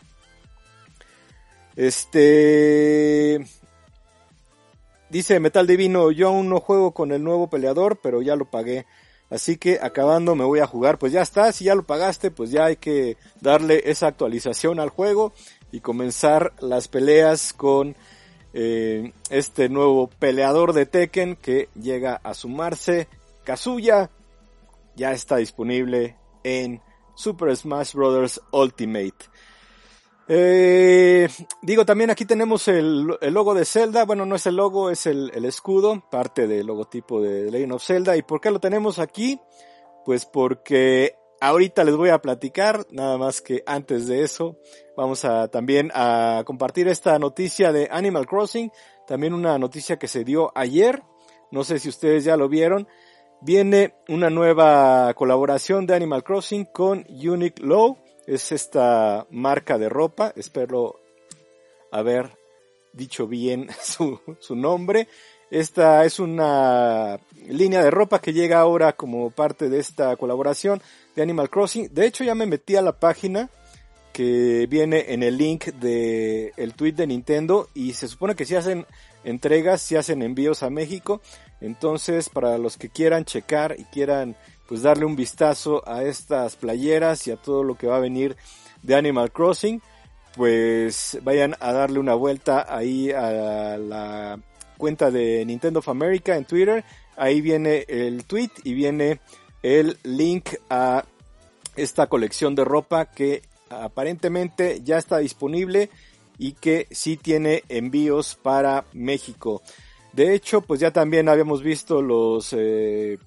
Este 1.74 3.44
Dice 5.10 5.40
Metal 5.40 5.66
Divino, 5.66 6.10
yo 6.10 6.28
aún 6.28 6.50
no 6.50 6.60
juego 6.60 6.92
con 6.92 7.12
el 7.12 7.24
nuevo 7.24 7.48
peleador, 7.48 7.98
pero 8.02 8.20
ya 8.20 8.36
lo 8.36 8.44
pagué. 8.44 8.84
Así 9.30 9.56
que 9.56 9.78
acabando 9.80 10.34
me 10.34 10.44
voy 10.44 10.60
a 10.60 10.66
jugar. 10.66 10.98
Pues 10.98 11.12
ya 11.12 11.22
está, 11.22 11.50
si 11.52 11.64
ya 11.64 11.74
lo 11.74 11.84
pagaste, 11.84 12.30
pues 12.30 12.50
ya 12.50 12.66
hay 12.66 12.76
que 12.76 13.16
darle 13.40 13.82
esa 13.86 14.06
actualización 14.06 14.80
al 14.80 14.90
juego 14.90 15.32
y 15.72 15.80
comenzar 15.80 16.52
las 16.60 16.88
peleas 16.88 17.52
con 17.52 17.96
eh, 18.54 19.12
este 19.30 19.68
nuevo 19.68 20.08
peleador 20.08 20.72
de 20.72 20.86
Tekken 20.86 21.36
que 21.36 21.68
llega 21.74 22.20
a 22.22 22.34
sumarse. 22.34 23.08
Kazuya 23.44 24.10
ya 24.96 25.12
está 25.12 25.36
disponible 25.36 26.16
en 26.42 26.80
Super 27.14 27.54
Smash 27.56 27.94
Bros. 27.94 28.40
Ultimate. 28.52 29.26
Eh, 30.30 31.26
digo, 31.62 31.86
también 31.86 32.10
aquí 32.10 32.26
tenemos 32.26 32.68
el, 32.68 33.06
logo 33.06 33.54
de 33.54 33.64
Zelda. 33.64 34.04
Bueno, 34.04 34.26
no 34.26 34.36
es 34.36 34.46
el 34.46 34.56
logo, 34.56 34.90
es 34.90 35.06
el, 35.06 35.30
escudo, 35.44 36.02
parte 36.10 36.46
del 36.46 36.66
logotipo 36.66 37.20
de 37.22 37.50
Legend 37.50 37.72
of 37.72 37.84
Zelda. 37.84 38.16
¿Y 38.16 38.22
por 38.22 38.40
qué 38.40 38.50
lo 38.50 38.60
tenemos 38.60 38.98
aquí? 38.98 39.40
Pues 40.04 40.26
porque 40.26 41.16
ahorita 41.40 41.84
les 41.84 41.96
voy 41.96 42.10
a 42.10 42.20
platicar, 42.20 42.86
nada 42.90 43.18
más 43.18 43.40
que 43.40 43.62
antes 43.66 44.06
de 44.06 44.22
eso, 44.22 44.56
vamos 44.96 45.24
a 45.24 45.48
también 45.48 45.90
a 45.94 46.42
compartir 46.46 46.88
esta 46.88 47.18
noticia 47.18 47.72
de 47.72 47.88
Animal 47.90 48.26
Crossing. 48.26 48.70
También 49.06 49.32
una 49.32 49.58
noticia 49.58 49.98
que 49.98 50.08
se 50.08 50.24
dio 50.24 50.52
ayer. 50.54 51.02
No 51.50 51.64
sé 51.64 51.78
si 51.78 51.88
ustedes 51.88 52.24
ya 52.24 52.36
lo 52.36 52.48
vieron. 52.48 52.86
Viene 53.40 53.94
una 54.08 54.30
nueva 54.30 55.14
colaboración 55.14 55.86
de 55.86 55.94
Animal 55.94 56.24
Crossing 56.24 56.66
con 56.66 57.06
Unique 57.08 57.62
Low 57.62 57.98
es 58.28 58.52
esta 58.52 59.26
marca 59.30 59.78
de 59.78 59.88
ropa, 59.88 60.34
espero 60.36 61.00
haber 61.90 62.36
dicho 62.92 63.26
bien 63.26 63.68
su, 63.82 64.20
su 64.38 64.54
nombre. 64.54 65.08
Esta 65.50 66.04
es 66.04 66.18
una 66.18 67.18
línea 67.48 67.82
de 67.82 67.90
ropa 67.90 68.20
que 68.20 68.34
llega 68.34 68.60
ahora 68.60 68.92
como 68.92 69.30
parte 69.30 69.70
de 69.70 69.78
esta 69.78 70.14
colaboración 70.16 70.82
de 71.16 71.22
Animal 71.22 71.48
Crossing. 71.48 71.88
De 71.92 72.06
hecho 72.06 72.22
ya 72.22 72.34
me 72.34 72.46
metí 72.46 72.76
a 72.76 72.82
la 72.82 72.92
página 72.92 73.48
que 74.12 74.66
viene 74.68 75.06
en 75.08 75.22
el 75.22 75.38
link 75.38 75.66
de 75.66 76.52
el 76.56 76.74
tweet 76.74 76.92
de 76.92 77.06
Nintendo 77.06 77.68
y 77.72 77.94
se 77.94 78.08
supone 78.08 78.34
que 78.34 78.44
si 78.44 78.56
hacen 78.56 78.84
entregas, 79.24 79.80
si 79.80 79.96
hacen 79.96 80.22
envíos 80.22 80.62
a 80.62 80.70
México. 80.70 81.22
Entonces, 81.60 82.28
para 82.28 82.58
los 82.58 82.76
que 82.76 82.88
quieran 82.88 83.24
checar 83.24 83.74
y 83.78 83.84
quieran 83.84 84.36
pues 84.68 84.82
darle 84.82 85.06
un 85.06 85.16
vistazo 85.16 85.82
a 85.88 86.02
estas 86.04 86.56
playeras 86.56 87.26
y 87.26 87.30
a 87.30 87.36
todo 87.36 87.64
lo 87.64 87.76
que 87.76 87.86
va 87.86 87.96
a 87.96 88.00
venir 88.00 88.36
de 88.82 88.96
Animal 88.96 89.32
Crossing, 89.32 89.80
pues 90.36 91.18
vayan 91.22 91.56
a 91.58 91.72
darle 91.72 91.98
una 92.00 92.14
vuelta 92.14 92.66
ahí 92.68 93.10
a 93.10 93.78
la 93.78 94.38
cuenta 94.78 95.10
de 95.10 95.44
Nintendo 95.44 95.80
of 95.80 95.88
America 95.88 96.36
en 96.36 96.46
Twitter. 96.46 96.84
Ahí 97.16 97.42
viene 97.42 97.84
el 97.88 98.24
tweet 98.24 98.50
y 98.64 98.72
viene 98.72 99.20
el 99.62 99.98
link 100.04 100.54
a 100.70 101.04
esta 101.76 102.06
colección 102.06 102.54
de 102.54 102.64
ropa 102.64 103.06
que 103.06 103.42
aparentemente 103.68 104.80
ya 104.82 104.98
está 104.98 105.18
disponible 105.18 105.90
y 106.38 106.52
que 106.52 106.86
sí 106.90 107.16
tiene 107.16 107.64
envíos 107.68 108.38
para 108.40 108.84
México. 108.92 109.62
De 110.12 110.34
hecho, 110.34 110.62
pues 110.62 110.80
ya 110.80 110.92
también 110.92 111.28
habíamos 111.28 111.62
visto 111.62 112.00
los 112.00 112.52
eh, 112.52 113.18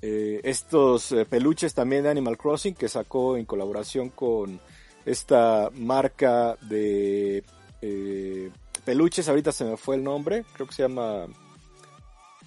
eh, 0.00 0.40
estos 0.44 1.12
eh, 1.12 1.24
peluches 1.24 1.74
también 1.74 2.04
de 2.04 2.10
Animal 2.10 2.38
Crossing 2.38 2.74
que 2.74 2.88
sacó 2.88 3.36
en 3.36 3.44
colaboración 3.44 4.10
con 4.10 4.60
esta 5.04 5.70
marca 5.74 6.56
de 6.62 7.42
peluches, 8.88 9.28
ahorita 9.28 9.52
se 9.52 9.66
me 9.66 9.76
fue 9.76 9.96
el 9.96 10.02
nombre, 10.02 10.46
creo 10.54 10.66
que 10.66 10.72
se 10.72 10.80
llama, 10.80 11.26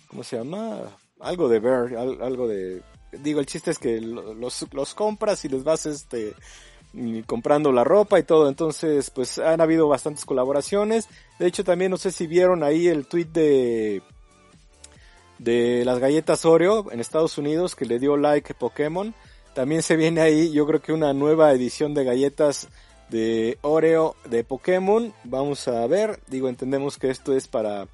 ¿cómo 0.08 0.24
se 0.24 0.38
llama? 0.38 0.80
Algo 1.20 1.48
de 1.48 1.60
Bear, 1.60 1.96
algo 1.96 2.48
de, 2.48 2.82
digo, 3.12 3.40
el 3.40 3.46
chiste 3.46 3.70
es 3.70 3.78
que 3.78 4.02
los, 4.02 4.66
los 4.74 4.96
compras 4.96 5.46
y 5.46 5.50
les 5.50 5.64
vas 5.64 5.86
este, 5.86 6.34
comprando 7.28 7.72
la 7.72 7.84
ropa 7.84 8.18
y 8.18 8.24
todo, 8.24 8.50
entonces 8.50 9.12
pues 9.12 9.38
han 9.38 9.62
habido 9.62 9.88
bastantes 9.88 10.26
colaboraciones, 10.26 11.10
de 11.38 11.46
hecho 11.46 11.64
también 11.64 11.92
no 11.92 11.98
sé 11.98 12.12
si 12.12 12.26
vieron 12.26 12.64
ahí 12.64 12.88
el 12.88 13.06
tweet 13.06 13.26
de 13.26 14.02
de 15.38 15.86
las 15.86 16.00
galletas 16.00 16.44
Oreo 16.44 16.92
en 16.92 17.00
Estados 17.00 17.38
Unidos 17.38 17.76
que 17.76 17.86
le 17.86 18.00
dio 18.00 18.18
like 18.18 18.56
Pokémon. 18.56 19.14
También 19.56 19.82
se 19.82 19.96
viene 19.96 20.22
ahí, 20.22 20.52
yo 20.52 20.66
creo 20.66 20.82
que 20.82 20.94
una 20.94 21.14
nueva 21.14 21.52
edición 21.52 21.94
de 21.96 22.04
galletas 22.04 22.68
de 23.12 23.60
Oreo 23.62 24.16
de 24.26 24.44
Pokémon. 24.44 25.14
Vamos 25.26 25.68
a 25.68 25.86
ver, 25.86 26.20
digo, 26.28 26.50
entendemos 26.50 26.98
que 26.98 27.12
esto 27.12 27.36
es 27.36 27.48
para 27.48 27.88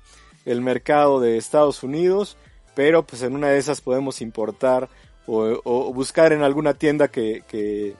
el 0.45 0.62
mercado 0.62 1.19
de 1.19 1.38
Estados 1.38 1.83
Unidos, 1.83 2.38
pero 2.75 3.03
pues 3.03 3.24
en 3.24 3.36
una 3.36 3.50
de 3.50 3.57
esas 3.57 3.81
podemos 3.81 4.21
importar 4.21 4.88
o, 5.25 5.91
buscar 5.93 6.31
en 6.31 6.43
alguna 6.43 6.75
tienda 6.75 7.09
que, 7.09 7.43
que, 7.50 7.95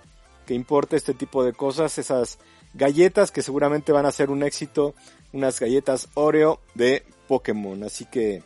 que 0.46 0.54
importe 0.54 0.96
este 0.96 1.14
tipo 1.14 1.44
de 1.44 1.52
cosas, 1.52 1.98
esas 1.98 2.40
galletas 2.74 3.32
que 3.32 3.42
seguramente 3.42 3.92
van 3.92 4.06
a 4.06 4.12
ser 4.12 4.30
un 4.30 4.44
éxito, 4.44 4.94
unas 5.34 5.60
galletas 5.60 6.08
Oreo 6.14 6.62
de 6.76 7.04
Pokémon. 7.28 7.84
Así 7.84 8.06
que, 8.06 8.44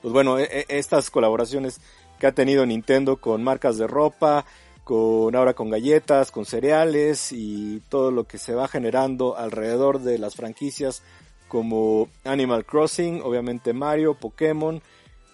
pues 0.00 0.14
bueno, 0.14 0.38
e, 0.38 0.44
e, 0.44 0.66
estas 0.68 1.10
colaboraciones 1.10 1.80
que 2.18 2.26
ha 2.26 2.32
tenido 2.32 2.64
Nintendo 2.64 3.16
con 3.16 3.42
marcas 3.42 3.76
de 3.76 3.86
ropa, 3.86 4.46
con 4.84 5.34
ahora 5.34 5.54
con 5.54 5.70
galletas, 5.70 6.30
con 6.30 6.44
cereales 6.44 7.32
y 7.32 7.80
todo 7.88 8.10
lo 8.10 8.24
que 8.24 8.38
se 8.38 8.54
va 8.54 8.68
generando 8.68 9.36
alrededor 9.36 10.00
de 10.00 10.18
las 10.18 10.36
franquicias 10.36 11.02
como 11.48 12.08
Animal 12.24 12.64
Crossing, 12.64 13.22
obviamente 13.22 13.72
Mario, 13.72 14.14
Pokémon, 14.14 14.82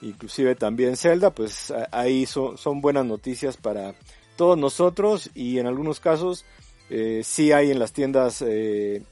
inclusive 0.03 0.55
también 0.55 0.97
Zelda, 0.97 1.31
pues 1.31 1.73
ahí 1.93 2.27
son, 2.27 2.81
buenas 2.81 3.07
noticias 3.07 3.57
para 3.57 3.95
todos 4.37 4.57
nosotros 4.57 5.31
y 5.35 5.59
en 5.59 5.67
algunos 5.67 6.01
casos 6.01 6.45
eh, 6.89 7.23
sí 7.25 7.53
hay 7.53 7.71
en 7.71 7.79
las 7.79 7.93
tiendas 7.93 8.43
eh, 8.43 9.03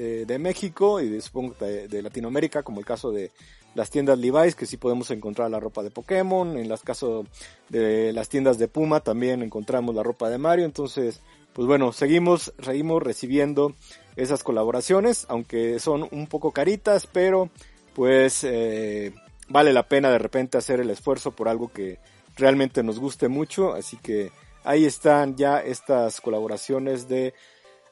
eh, 0.00 0.26
de 0.28 0.38
México 0.38 1.00
y 1.00 1.08
de, 1.08 1.20
supongo 1.20 1.56
de, 1.58 2.02
Latinoamérica, 2.02 2.62
como 2.62 2.78
el 2.78 2.86
caso 2.86 3.10
de 3.10 3.32
las 3.74 3.90
tiendas 3.90 4.16
Levi's, 4.16 4.54
que 4.54 4.64
sí 4.64 4.76
podemos 4.76 5.10
encontrar 5.10 5.50
la 5.50 5.58
ropa 5.58 5.82
de 5.82 5.90
Pokémon, 5.90 6.56
en 6.56 6.70
el 6.70 6.78
caso 6.78 7.26
de 7.68 8.12
las 8.12 8.28
tiendas 8.28 8.58
de 8.58 8.68
Puma 8.68 9.00
también 9.00 9.42
encontramos 9.42 9.96
la 9.96 10.04
ropa 10.04 10.30
de 10.30 10.38
Mario, 10.38 10.66
entonces, 10.66 11.20
pues 11.52 11.66
bueno, 11.66 11.90
seguimos, 11.90 12.54
seguimos 12.62 13.02
recibiendo 13.02 13.74
esas 14.14 14.44
colaboraciones, 14.44 15.26
aunque 15.28 15.80
son 15.80 16.06
un 16.12 16.28
poco 16.28 16.52
caritas, 16.52 17.08
pero 17.08 17.50
pues 17.96 18.44
eh, 18.44 19.12
vale 19.48 19.72
la 19.72 19.88
pena 19.88 20.12
de 20.12 20.18
repente 20.18 20.58
hacer 20.58 20.78
el 20.78 20.90
esfuerzo 20.90 21.32
por 21.32 21.48
algo 21.48 21.72
que 21.72 21.98
realmente 22.36 22.84
nos 22.84 23.00
guste 23.00 23.26
mucho, 23.26 23.74
así 23.74 23.96
que 23.96 24.30
ahí 24.62 24.84
están 24.84 25.34
ya 25.34 25.58
estas 25.58 26.20
colaboraciones 26.20 27.08
de 27.08 27.34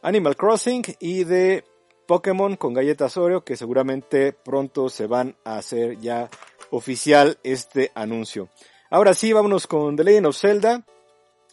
Animal 0.02 0.36
Crossing 0.36 0.84
y 1.00 1.24
de 1.24 1.64
Pokémon 2.06 2.56
con 2.56 2.74
galletas 2.74 3.16
Oreo 3.16 3.44
que 3.44 3.56
seguramente 3.56 4.32
pronto 4.32 4.88
se 4.88 5.06
van 5.06 5.36
a 5.44 5.58
hacer 5.58 5.98
ya 6.00 6.30
oficial 6.70 7.38
este 7.42 7.90
anuncio. 7.94 8.48
Ahora 8.90 9.14
sí, 9.14 9.32
vámonos 9.32 9.66
con 9.66 9.96
The 9.96 10.04
Legend 10.04 10.26
of 10.26 10.38
Zelda. 10.38 10.84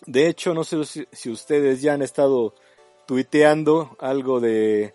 De 0.06 0.28
hecho, 0.28 0.54
no 0.54 0.64
sé 0.64 0.78
si, 1.12 1.30
ustedes 1.30 1.82
ya 1.82 1.94
han 1.94 2.02
estado 2.02 2.54
tuiteando 3.08 3.96
algo 4.00 4.40
de 4.40 4.94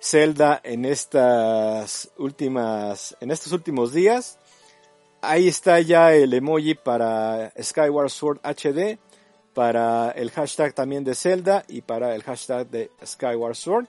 Zelda 0.00 0.60
en 0.62 0.84
estas 0.84 2.10
últimas, 2.18 3.16
en 3.20 3.30
estos 3.30 3.52
últimos 3.52 3.92
días. 3.92 4.38
Ahí 5.20 5.48
está 5.48 5.80
ya 5.80 6.14
el 6.14 6.34
emoji 6.34 6.74
para 6.74 7.52
Skyward 7.60 8.10
Sword 8.10 8.40
HD, 8.42 8.98
para 9.54 10.10
el 10.10 10.30
hashtag 10.30 10.74
también 10.74 11.04
de 11.04 11.14
Zelda 11.14 11.64
y 11.68 11.80
para 11.80 12.14
el 12.14 12.22
hashtag 12.22 12.68
de 12.68 12.90
Skyward 13.04 13.56
Sword. 13.56 13.86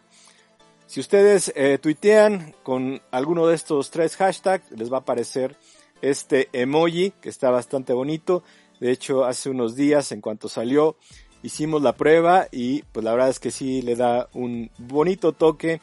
Si 0.90 1.00
ustedes 1.00 1.54
eh, 1.56 1.78
tuitean 1.78 2.56
con 2.64 3.00
alguno 3.12 3.46
de 3.46 3.54
estos 3.54 3.92
tres 3.92 4.16
hashtags, 4.16 4.72
les 4.72 4.92
va 4.92 4.98
a 4.98 5.00
aparecer 5.02 5.56
este 6.02 6.50
emoji 6.52 7.12
que 7.22 7.30
está 7.30 7.52
bastante 7.52 7.94
bonito. 7.94 8.42
De 8.80 8.90
hecho, 8.90 9.24
hace 9.24 9.52
unos 9.52 9.76
días, 9.76 10.12
en 10.12 10.20
cuanto 10.20 10.50
salió, 10.50 10.96
hicimos 11.44 11.84
la 11.84 11.96
prueba 11.96 12.48
y 12.52 12.82
pues 12.92 13.04
la 13.04 13.12
verdad 13.12 13.30
es 13.30 13.40
que 13.40 13.52
sí 13.52 13.84
le 13.84 13.96
da 13.96 14.30
un 14.34 14.72
bonito 14.80 15.34
toque 15.34 15.80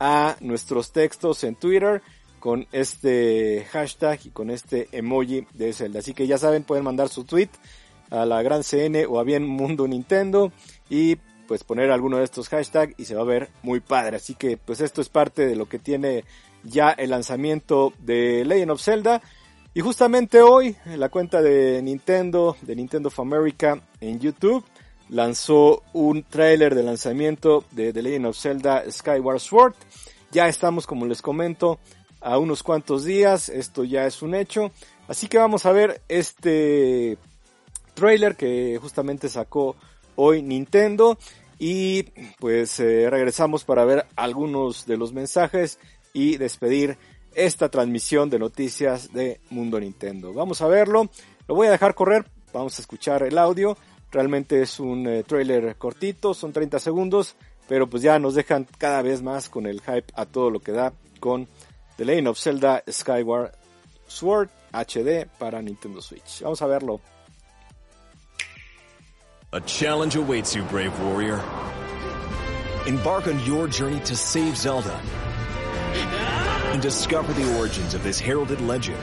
a 0.00 0.38
nuestros 0.40 0.90
textos 0.90 1.44
en 1.44 1.56
Twitter 1.56 2.00
con 2.40 2.66
este 2.72 3.66
hashtag 3.70 4.20
y 4.24 4.30
con 4.30 4.48
este 4.48 4.88
emoji 4.90 5.46
de 5.52 5.74
Zelda. 5.74 5.98
Así 5.98 6.14
que 6.14 6.26
ya 6.26 6.38
saben, 6.38 6.64
pueden 6.64 6.84
mandar 6.84 7.10
su 7.10 7.24
tweet 7.24 7.50
a 8.08 8.24
la 8.24 8.40
gran 8.40 8.62
CN 8.62 9.04
o 9.06 9.20
a 9.20 9.22
bien 9.22 9.46
Mundo 9.46 9.86
Nintendo 9.86 10.50
y 10.88 11.18
pues 11.46 11.64
poner 11.64 11.90
alguno 11.90 12.18
de 12.18 12.24
estos 12.24 12.48
hashtags 12.48 12.94
y 12.96 13.04
se 13.04 13.14
va 13.14 13.22
a 13.22 13.24
ver 13.24 13.50
muy 13.62 13.80
padre. 13.80 14.16
Así 14.16 14.34
que 14.34 14.56
pues 14.56 14.80
esto 14.80 15.00
es 15.00 15.08
parte 15.08 15.46
de 15.46 15.56
lo 15.56 15.66
que 15.66 15.78
tiene 15.78 16.24
ya 16.64 16.90
el 16.90 17.10
lanzamiento 17.10 17.92
de 17.98 18.44
Legend 18.44 18.72
of 18.72 18.82
Zelda. 18.82 19.22
Y 19.74 19.80
justamente 19.80 20.40
hoy 20.40 20.76
la 20.86 21.08
cuenta 21.08 21.42
de 21.42 21.82
Nintendo, 21.82 22.56
de 22.62 22.76
Nintendo 22.76 23.08
of 23.08 23.20
America 23.20 23.80
en 24.00 24.18
YouTube, 24.18 24.64
lanzó 25.08 25.82
un 25.92 26.22
trailer 26.22 26.74
de 26.74 26.82
lanzamiento 26.82 27.64
de 27.70 27.92
The 27.92 28.02
Legend 28.02 28.26
of 28.26 28.38
Zelda 28.38 28.84
Skyward 28.90 29.40
Sword. 29.40 29.74
Ya 30.32 30.48
estamos, 30.48 30.86
como 30.86 31.06
les 31.06 31.22
comento, 31.22 31.78
a 32.20 32.38
unos 32.38 32.62
cuantos 32.62 33.04
días, 33.04 33.48
esto 33.48 33.84
ya 33.84 34.06
es 34.06 34.22
un 34.22 34.34
hecho. 34.34 34.72
Así 35.08 35.28
que 35.28 35.38
vamos 35.38 35.66
a 35.66 35.72
ver 35.72 36.00
este 36.08 37.18
trailer 37.94 38.36
que 38.36 38.78
justamente 38.80 39.28
sacó 39.28 39.76
hoy 40.16 40.42
Nintendo. 40.42 41.18
Y 41.58 42.02
pues 42.38 42.80
eh, 42.80 43.08
regresamos 43.08 43.64
para 43.64 43.84
ver 43.84 44.06
algunos 44.16 44.84
de 44.86 44.96
los 44.96 45.12
mensajes 45.12 45.78
y 46.12 46.36
despedir 46.36 46.98
esta 47.34 47.68
transmisión 47.68 48.28
de 48.30 48.38
noticias 48.38 49.12
de 49.12 49.40
Mundo 49.50 49.78
Nintendo. 49.78 50.32
Vamos 50.32 50.60
a 50.62 50.66
verlo. 50.66 51.08
Lo 51.46 51.54
voy 51.54 51.68
a 51.68 51.70
dejar 51.70 51.94
correr. 51.94 52.24
Vamos 52.52 52.78
a 52.78 52.82
escuchar 52.82 53.22
el 53.22 53.38
audio. 53.38 53.76
Realmente 54.10 54.62
es 54.62 54.80
un 54.80 55.06
eh, 55.06 55.22
trailer 55.24 55.76
cortito, 55.76 56.32
son 56.32 56.52
30 56.52 56.78
segundos, 56.78 57.36
pero 57.68 57.88
pues 57.88 58.02
ya 58.02 58.18
nos 58.18 58.34
dejan 58.34 58.66
cada 58.78 59.02
vez 59.02 59.20
más 59.20 59.48
con 59.48 59.66
el 59.66 59.80
hype 59.80 60.12
a 60.14 60.24
todo 60.24 60.50
lo 60.50 60.60
que 60.60 60.72
da 60.72 60.92
con 61.20 61.48
The 61.96 62.04
Lane 62.04 62.28
of 62.28 62.38
Zelda 62.38 62.82
Skyward 62.90 63.52
Sword 64.06 64.48
HD 64.72 65.26
para 65.38 65.60
Nintendo 65.60 66.00
Switch. 66.00 66.42
Vamos 66.42 66.62
a 66.62 66.66
verlo. 66.66 67.00
A 69.56 69.60
challenge 69.62 70.16
awaits 70.16 70.54
you, 70.54 70.62
brave 70.64 71.00
warrior. 71.00 71.42
Embark 72.86 73.26
on 73.26 73.42
your 73.46 73.66
journey 73.66 74.00
to 74.00 74.14
save 74.14 74.54
Zelda 74.54 74.92
and 76.74 76.82
discover 76.82 77.32
the 77.32 77.56
origins 77.56 77.94
of 77.94 78.02
this 78.02 78.20
heralded 78.20 78.60
legend. 78.60 79.02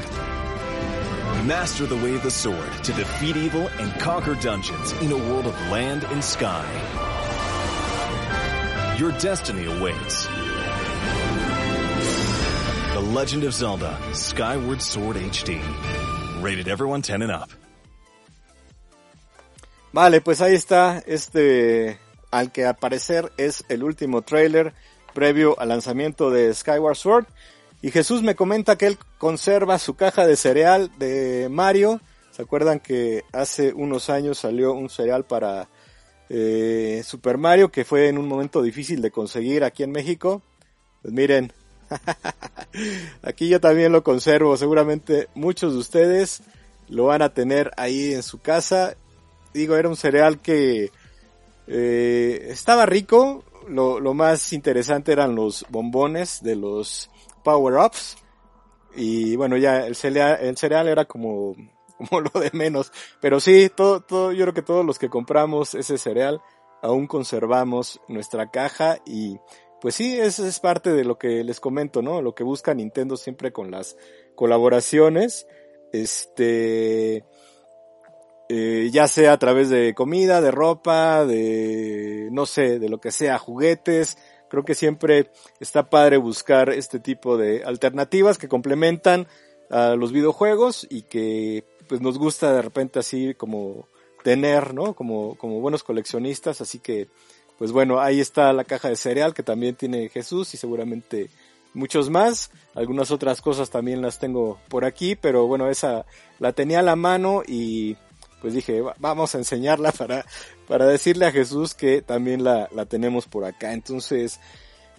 Master 1.48 1.88
the 1.88 1.96
way 1.96 2.14
of 2.14 2.22
the 2.22 2.30
sword 2.30 2.72
to 2.84 2.94
defeat 2.94 3.36
evil 3.36 3.68
and 3.80 4.00
conquer 4.00 4.36
dungeons 4.36 4.92
in 5.02 5.12
a 5.12 5.18
world 5.18 5.48
of 5.48 5.60
land 5.70 6.04
and 6.04 6.24
sky. 6.24 6.70
Your 9.00 9.12
destiny 9.14 9.66
awaits. 9.66 10.28
The 12.94 13.02
Legend 13.02 13.44
of 13.46 13.56
Zelda 13.56 13.98
Skyward 14.14 14.84
Sword 14.84 15.16
HD. 15.16 16.44
Rated 16.44 16.68
everyone 16.68 17.02
10 17.02 17.24
and 17.24 17.32
up. 17.32 17.50
Vale, 19.94 20.22
pues 20.22 20.42
ahí 20.42 20.56
está 20.56 21.04
este, 21.06 22.00
al 22.32 22.52
que 22.52 22.66
al 22.66 22.76
parecer 22.76 23.32
es 23.38 23.64
el 23.70 23.84
último 23.84 24.24
trailer 24.24 24.74
previo 25.14 25.58
al 25.60 25.70
lanzamiento 25.70 26.32
de 26.32 26.52
Skyward 26.52 26.96
Sword. 26.96 27.26
Y 27.84 27.92
Jesús 27.92 28.24
me 28.24 28.34
comenta 28.36 28.76
que 28.76 28.88
él 28.88 28.98
conserva 29.20 29.78
su 29.78 29.96
caja 29.96 30.26
de 30.26 30.36
cereal 30.36 30.90
de 30.98 31.48
Mario. 31.52 32.02
¿Se 32.32 32.42
acuerdan 32.42 32.80
que 32.80 33.24
hace 33.34 33.72
unos 33.72 34.10
años 34.10 34.40
salió 34.40 34.74
un 34.74 34.90
cereal 34.90 35.26
para 35.26 35.70
eh, 36.28 37.04
Super 37.06 37.38
Mario 37.38 37.70
que 37.70 37.86
fue 37.86 38.08
en 38.08 38.18
un 38.18 38.28
momento 38.28 38.64
difícil 38.64 39.00
de 39.00 39.12
conseguir 39.12 39.64
aquí 39.64 39.84
en 39.84 39.92
México? 39.92 40.42
Pues 41.04 41.14
miren, 41.14 41.54
aquí 43.22 43.48
yo 43.48 43.62
también 43.62 43.92
lo 43.92 44.04
conservo. 44.04 44.58
Seguramente 44.58 45.28
muchos 45.36 45.74
de 45.74 45.80
ustedes 45.80 46.42
lo 46.90 47.06
van 47.06 47.22
a 47.22 47.34
tener 47.36 47.70
ahí 47.78 48.14
en 48.14 48.24
su 48.24 48.40
casa 48.40 48.96
digo, 49.54 49.76
era 49.76 49.90
un 49.90 49.96
cereal 49.96 50.40
que 50.42 50.92
eh, 51.68 52.48
estaba 52.50 52.86
rico. 52.86 53.44
Lo, 53.68 54.00
lo, 54.00 54.14
más 54.14 54.52
interesante 54.52 55.12
eran 55.12 55.36
los 55.36 55.66
bombones 55.70 56.44
de 56.44 56.56
los 56.56 57.10
power-ups. 57.44 58.18
Y 58.96 59.36
bueno, 59.36 59.58
ya 59.58 59.86
el 59.86 59.96
cereal, 59.96 60.40
el 60.42 60.58
cereal 60.58 60.88
era 60.88 61.06
como, 61.06 61.56
como 61.98 62.22
lo 62.22 62.40
de 62.40 62.52
menos. 62.54 62.92
Pero 63.22 63.40
sí, 63.40 63.70
todo, 63.74 64.02
todo, 64.02 64.32
yo 64.32 64.44
creo 64.46 64.54
que 64.54 64.62
todos 64.62 64.86
los 64.86 65.00
que 65.00 65.10
compramos 65.10 65.74
ese 65.76 65.98
cereal 65.98 66.42
aún 66.82 67.08
conservamos 67.08 68.02
nuestra 68.10 68.52
caja 68.52 68.98
y 69.06 69.38
pues 69.84 69.96
sí, 69.96 70.18
eso 70.18 70.46
es 70.46 70.62
parte 70.62 70.92
de 70.92 71.04
lo 71.04 71.18
que 71.18 71.44
les 71.44 71.60
comento, 71.60 72.02
¿no? 72.02 72.22
Lo 72.22 72.34
que 72.34 72.46
busca 72.46 72.74
Nintendo 72.74 73.18
siempre 73.18 73.52
con 73.52 73.70
las 73.70 73.98
colaboraciones. 74.34 75.46
Este, 75.92 77.26
eh, 78.56 78.92
ya 78.92 79.08
sea 79.08 79.34
a 79.34 79.40
través 79.40 79.72
de 79.72 79.96
comida, 79.96 80.40
de 80.40 80.52
ropa, 80.52 81.26
de, 81.26 82.30
no 82.32 82.46
sé, 82.46 82.78
de 82.78 82.88
lo 82.88 83.00
que 83.00 83.10
sea, 83.10 83.40
juguetes. 83.40 84.20
Creo 84.48 84.64
que 84.64 84.76
siempre 84.76 85.32
está 85.60 85.90
padre 85.90 86.18
buscar 86.18 86.70
este 86.70 87.00
tipo 87.00 87.36
de 87.36 87.64
alternativas 87.64 88.38
que 88.38 88.48
complementan 88.48 89.28
a 89.72 89.96
los 89.96 90.12
videojuegos 90.12 90.86
y 90.88 91.02
que 91.02 91.66
pues 91.90 92.00
nos 92.02 92.20
gusta 92.20 92.54
de 92.54 92.62
repente 92.62 93.00
así 93.00 93.34
como 93.34 93.88
tener, 94.24 94.76
¿no? 94.76 94.94
Como, 94.94 95.34
como 95.36 95.60
buenos 95.60 95.82
coleccionistas, 95.82 96.62
así 96.62 96.78
que 96.78 97.08
pues 97.58 97.72
bueno, 97.72 98.02
ahí 98.02 98.20
está 98.20 98.54
la 98.54 98.66
caja 98.66 98.90
de 98.90 98.98
cereal 98.98 99.34
que 99.34 99.42
también 99.42 99.74
tiene 99.74 100.10
Jesús 100.10 100.54
y 100.54 100.58
seguramente 100.58 101.32
muchos 101.74 102.12
más. 102.12 102.52
Algunas 102.76 103.10
otras 103.10 103.42
cosas 103.42 103.72
también 103.72 104.04
las 104.04 104.20
tengo 104.20 104.60
por 104.70 104.86
aquí, 104.86 105.16
pero 105.16 105.48
bueno, 105.48 105.72
esa 105.72 106.06
la 106.38 106.54
tenía 106.54 106.82
a 106.82 106.84
la 106.84 106.96
mano 106.96 107.42
y 107.48 107.98
pues 108.44 108.54
dije, 108.54 108.84
vamos 109.00 109.34
a 109.34 109.38
enseñarla 109.38 109.94
para, 109.94 110.26
para 110.68 110.86
decirle 110.86 111.26
a 111.26 111.32
Jesús 111.32 111.74
que 111.74 112.02
también 112.02 112.44
la, 112.44 112.68
la 112.74 112.86
tenemos 112.86 113.26
por 113.26 113.46
acá. 113.46 113.72
Entonces, 113.72 114.42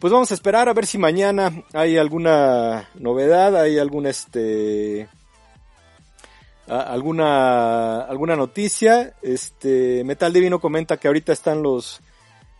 pues 0.00 0.10
vamos 0.10 0.30
a 0.30 0.34
esperar 0.34 0.70
a 0.70 0.72
ver 0.72 0.86
si 0.86 0.96
mañana 0.96 1.52
hay 1.74 1.98
alguna 1.98 2.88
novedad, 2.94 3.54
hay 3.54 3.78
algún 3.78 4.06
este 4.06 5.08
alguna 6.66 8.00
alguna 8.00 8.34
noticia. 8.34 9.12
Este 9.20 10.04
Metal 10.04 10.32
Divino 10.32 10.58
comenta 10.58 10.96
que 10.96 11.08
ahorita 11.08 11.34
están 11.34 11.62
los 11.62 12.00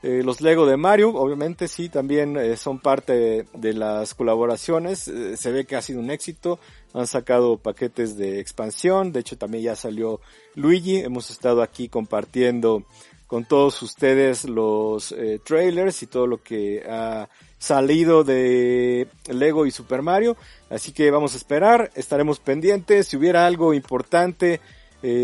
eh, 0.06 0.22
los 0.22 0.42
Lego 0.42 0.66
de 0.66 0.76
Mario, 0.76 1.14
obviamente 1.14 1.66
sí, 1.66 1.88
también 1.88 2.36
eh, 2.36 2.58
son 2.58 2.78
parte 2.78 3.46
de, 3.54 3.72
las 3.72 4.14
colaboraciones. 4.14 5.08
Eh, 5.08 5.38
se 5.38 5.50
ve 5.50 5.64
que 5.64 5.76
ha 5.76 5.80
sido 5.80 5.98
un 6.00 6.10
éxito. 6.10 6.58
Han 6.92 7.06
sacado 7.06 7.56
paquetes 7.56 8.18
de 8.18 8.38
expansión. 8.38 9.12
De 9.12 9.20
hecho, 9.20 9.38
también 9.38 9.64
ya 9.64 9.76
salió 9.76 10.20
Luigi. 10.56 10.98
Hemos 10.98 11.30
estado 11.30 11.62
aquí 11.62 11.88
compartiendo 11.88 12.84
con 13.26 13.46
todos 13.46 13.80
ustedes 13.80 14.44
los 14.44 15.14
trailers 15.46 16.02
y 16.02 16.06
todo 16.06 16.26
lo 16.26 16.42
que 16.42 16.84
ha 16.86 17.30
salido 17.56 18.24
de 18.24 19.08
Lego 19.32 19.64
y 19.64 19.70
Super 19.70 20.02
Mario. 20.02 20.36
Así 20.68 20.92
que 20.92 21.10
vamos 21.10 21.32
a 21.32 21.38
esperar. 21.38 21.90
Estaremos 21.94 22.40
pendientes. 22.40 23.08
Si 23.08 23.16
hubiera 23.16 23.46
algo 23.46 23.72
importante 23.72 24.60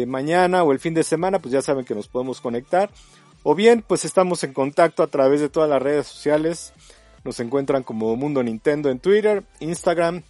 mañana 0.06 0.62
o 0.62 0.72
el 0.72 0.78
fin 0.78 0.94
de 0.94 1.02
semana, 1.02 1.38
pues 1.38 1.52
ya 1.52 1.60
saben 1.60 1.84
que 1.84 1.94
nos 1.94 2.08
podemos 2.08 2.40
conectar 2.40 2.90
o 3.42 3.54
bien, 3.54 3.82
pues 3.86 4.04
estamos 4.04 4.44
en 4.44 4.52
contacto 4.52 5.02
a 5.02 5.06
través 5.06 5.40
de 5.40 5.48
todas 5.48 5.68
las 5.68 5.80
redes 5.80 6.06
sociales. 6.06 6.72
Nos 7.24 7.40
encuentran 7.40 7.82
como 7.82 8.14
Mundo 8.16 8.42
Nintendo 8.42 8.90
en 8.90 8.98
Twitter, 8.98 9.44
Instagram, 9.60 10.22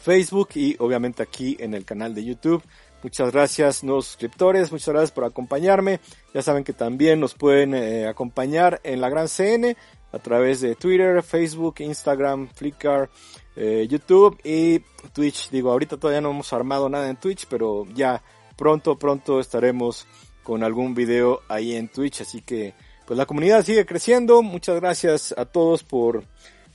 Facebook 0.00 0.50
y 0.54 0.76
obviamente 0.78 1.22
aquí 1.22 1.56
en 1.60 1.74
el 1.74 1.84
canal 1.84 2.14
de 2.14 2.24
YouTube. 2.24 2.62
Muchas 3.02 3.32
gracias 3.32 3.82
nuevos 3.82 4.06
suscriptores, 4.06 4.70
muchas 4.70 4.88
gracias 4.88 5.10
por 5.10 5.24
acompañarme. 5.24 6.00
Ya 6.32 6.42
saben 6.42 6.62
que 6.62 6.72
también 6.72 7.18
nos 7.18 7.34
pueden 7.34 7.74
eh, 7.74 8.06
acompañar 8.06 8.80
en 8.84 9.00
la 9.00 9.08
Gran 9.08 9.28
CN 9.28 9.76
a 10.12 10.18
través 10.18 10.60
de 10.60 10.76
Twitter, 10.76 11.22
Facebook, 11.22 11.76
Instagram, 11.80 12.48
Flickr, 12.54 13.10
eh, 13.56 13.86
YouTube 13.90 14.38
y 14.44 14.80
Twitch. 15.12 15.50
Digo, 15.50 15.72
ahorita 15.72 15.96
todavía 15.96 16.20
no 16.20 16.30
hemos 16.30 16.52
armado 16.52 16.88
nada 16.88 17.08
en 17.08 17.16
Twitch, 17.16 17.46
pero 17.48 17.86
ya 17.92 18.22
pronto, 18.56 18.96
pronto 18.96 19.40
estaremos 19.40 20.06
con 20.42 20.64
algún 20.64 20.94
video 20.94 21.40
ahí 21.48 21.74
en 21.74 21.88
Twitch. 21.88 22.22
Así 22.22 22.42
que 22.42 22.74
pues 23.06 23.16
la 23.18 23.26
comunidad 23.26 23.64
sigue 23.64 23.86
creciendo. 23.86 24.42
Muchas 24.42 24.80
gracias 24.80 25.34
a 25.36 25.44
todos 25.44 25.84
por 25.84 26.24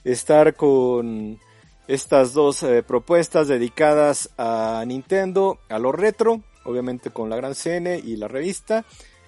estar 0.04 0.56
con 0.56 1.40
estas 1.88 2.34
dos 2.34 2.64
eh, 2.64 2.84
propuestas 2.84 3.48
dedicadas 3.48 4.30
a 4.38 4.84
Nintendo, 4.86 5.60
a 5.70 5.80
lo 5.80 5.92
retro, 5.92 6.42
obviamente 6.66 7.12
con 7.12 7.30
la 7.30 7.38
gran 7.38 7.56
CN 7.56 8.00
y 8.04 8.18
la 8.18 8.28
revista, 8.28 8.86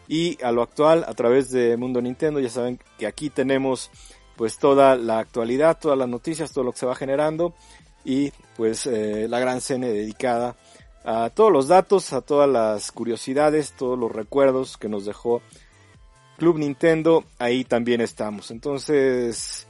y 0.08 0.42
a 0.44 0.52
lo 0.52 0.62
actual 0.62 1.06
a 1.08 1.14
través 1.14 1.52
de 1.52 1.78
Mundo 1.78 2.02
Nintendo. 2.02 2.40
Ya 2.40 2.50
saben 2.50 2.80
que 2.98 3.08
aquí 3.08 3.30
tenemos 3.30 3.92
pues 4.36 4.58
toda 4.58 4.96
la 4.96 5.20
actualidad, 5.20 5.78
todas 5.80 5.98
las 5.98 6.08
noticias, 6.08 6.52
todo 6.52 6.64
lo 6.64 6.72
que 6.72 6.80
se 6.80 6.86
va 6.86 6.96
generando 6.96 7.54
y 8.06 8.32
pues 8.56 8.88
eh, 8.88 9.28
la 9.30 9.40
gran 9.40 9.60
CN 9.62 9.88
dedicada 9.88 10.56
a 11.04 11.30
todos 11.30 11.52
los 11.52 11.68
datos, 11.68 12.14
a 12.14 12.22
todas 12.22 12.50
las 12.50 12.92
curiosidades, 12.92 13.74
todos 13.74 13.98
los 13.98 14.12
recuerdos 14.12 14.78
que 14.78 14.90
nos 14.90 15.06
dejó 15.06 15.42
Club 16.38 16.58
Nintendo, 16.58 17.24
ahí 17.38 17.64
también 17.64 18.02
estamos. 18.02 18.52
Entonces, 18.52 19.68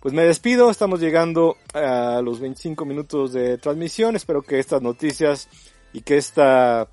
pues 0.00 0.14
me 0.14 0.24
despido, 0.24 0.70
estamos 0.70 1.00
llegando 1.00 1.56
a 1.72 2.20
los 2.22 2.40
25 2.40 2.84
minutos 2.84 3.32
de 3.32 3.58
transmisión, 3.58 4.16
espero 4.16 4.42
que 4.42 4.58
estas 4.58 4.82
noticias 4.82 5.48
y 5.92 6.02
que 6.02 6.16
esta 6.16 6.88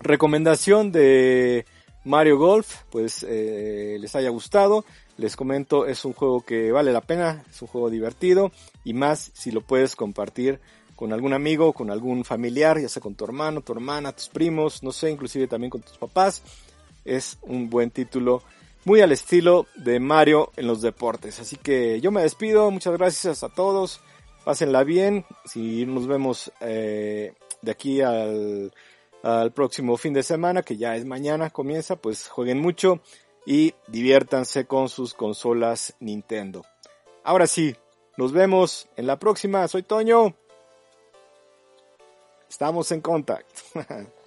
recomendación 0.00 0.92
de 0.92 1.64
Mario 2.04 2.38
Golf 2.38 2.82
pues 2.90 3.24
eh, 3.28 3.98
les 4.00 4.14
haya 4.16 4.30
gustado. 4.30 4.84
Les 5.16 5.36
comento, 5.36 5.86
es 5.86 6.06
un 6.06 6.14
juego 6.14 6.40
que 6.40 6.72
vale 6.72 6.92
la 6.92 7.02
pena, 7.02 7.44
es 7.50 7.60
un 7.60 7.68
juego 7.68 7.90
divertido 7.90 8.52
y 8.84 8.94
más 8.94 9.30
si 9.34 9.50
lo 9.50 9.60
puedes 9.60 9.94
compartir 9.94 10.60
con 11.00 11.14
algún 11.14 11.32
amigo, 11.32 11.72
con 11.72 11.90
algún 11.90 12.26
familiar, 12.26 12.78
ya 12.78 12.86
sea 12.86 13.00
con 13.00 13.14
tu 13.14 13.24
hermano, 13.24 13.62
tu 13.62 13.72
hermana, 13.72 14.12
tus 14.12 14.28
primos, 14.28 14.82
no 14.82 14.92
sé, 14.92 15.08
inclusive 15.08 15.46
también 15.46 15.70
con 15.70 15.80
tus 15.80 15.96
papás. 15.96 16.42
Es 17.06 17.38
un 17.40 17.70
buen 17.70 17.90
título, 17.90 18.42
muy 18.84 19.00
al 19.00 19.10
estilo 19.10 19.64
de 19.76 19.98
Mario 19.98 20.52
en 20.56 20.66
los 20.66 20.82
deportes. 20.82 21.40
Así 21.40 21.56
que 21.56 22.02
yo 22.02 22.10
me 22.12 22.20
despido, 22.20 22.70
muchas 22.70 22.98
gracias 22.98 23.42
a 23.42 23.48
todos, 23.48 24.02
pásenla 24.44 24.84
bien, 24.84 25.24
si 25.46 25.86
nos 25.86 26.06
vemos 26.06 26.52
eh, 26.60 27.32
de 27.62 27.70
aquí 27.70 28.02
al, 28.02 28.70
al 29.22 29.52
próximo 29.52 29.96
fin 29.96 30.12
de 30.12 30.22
semana, 30.22 30.60
que 30.60 30.76
ya 30.76 30.96
es 30.96 31.06
mañana, 31.06 31.48
comienza, 31.48 31.96
pues 31.96 32.28
jueguen 32.28 32.60
mucho 32.60 33.00
y 33.46 33.72
diviértanse 33.88 34.66
con 34.66 34.90
sus 34.90 35.14
consolas 35.14 35.94
Nintendo. 35.98 36.66
Ahora 37.24 37.46
sí, 37.46 37.74
nos 38.18 38.32
vemos 38.32 38.86
en 38.96 39.06
la 39.06 39.18
próxima, 39.18 39.66
soy 39.66 39.82
Toño. 39.82 40.36
Estamos 42.50 42.90
en 42.90 43.00
contacto. 43.00 43.62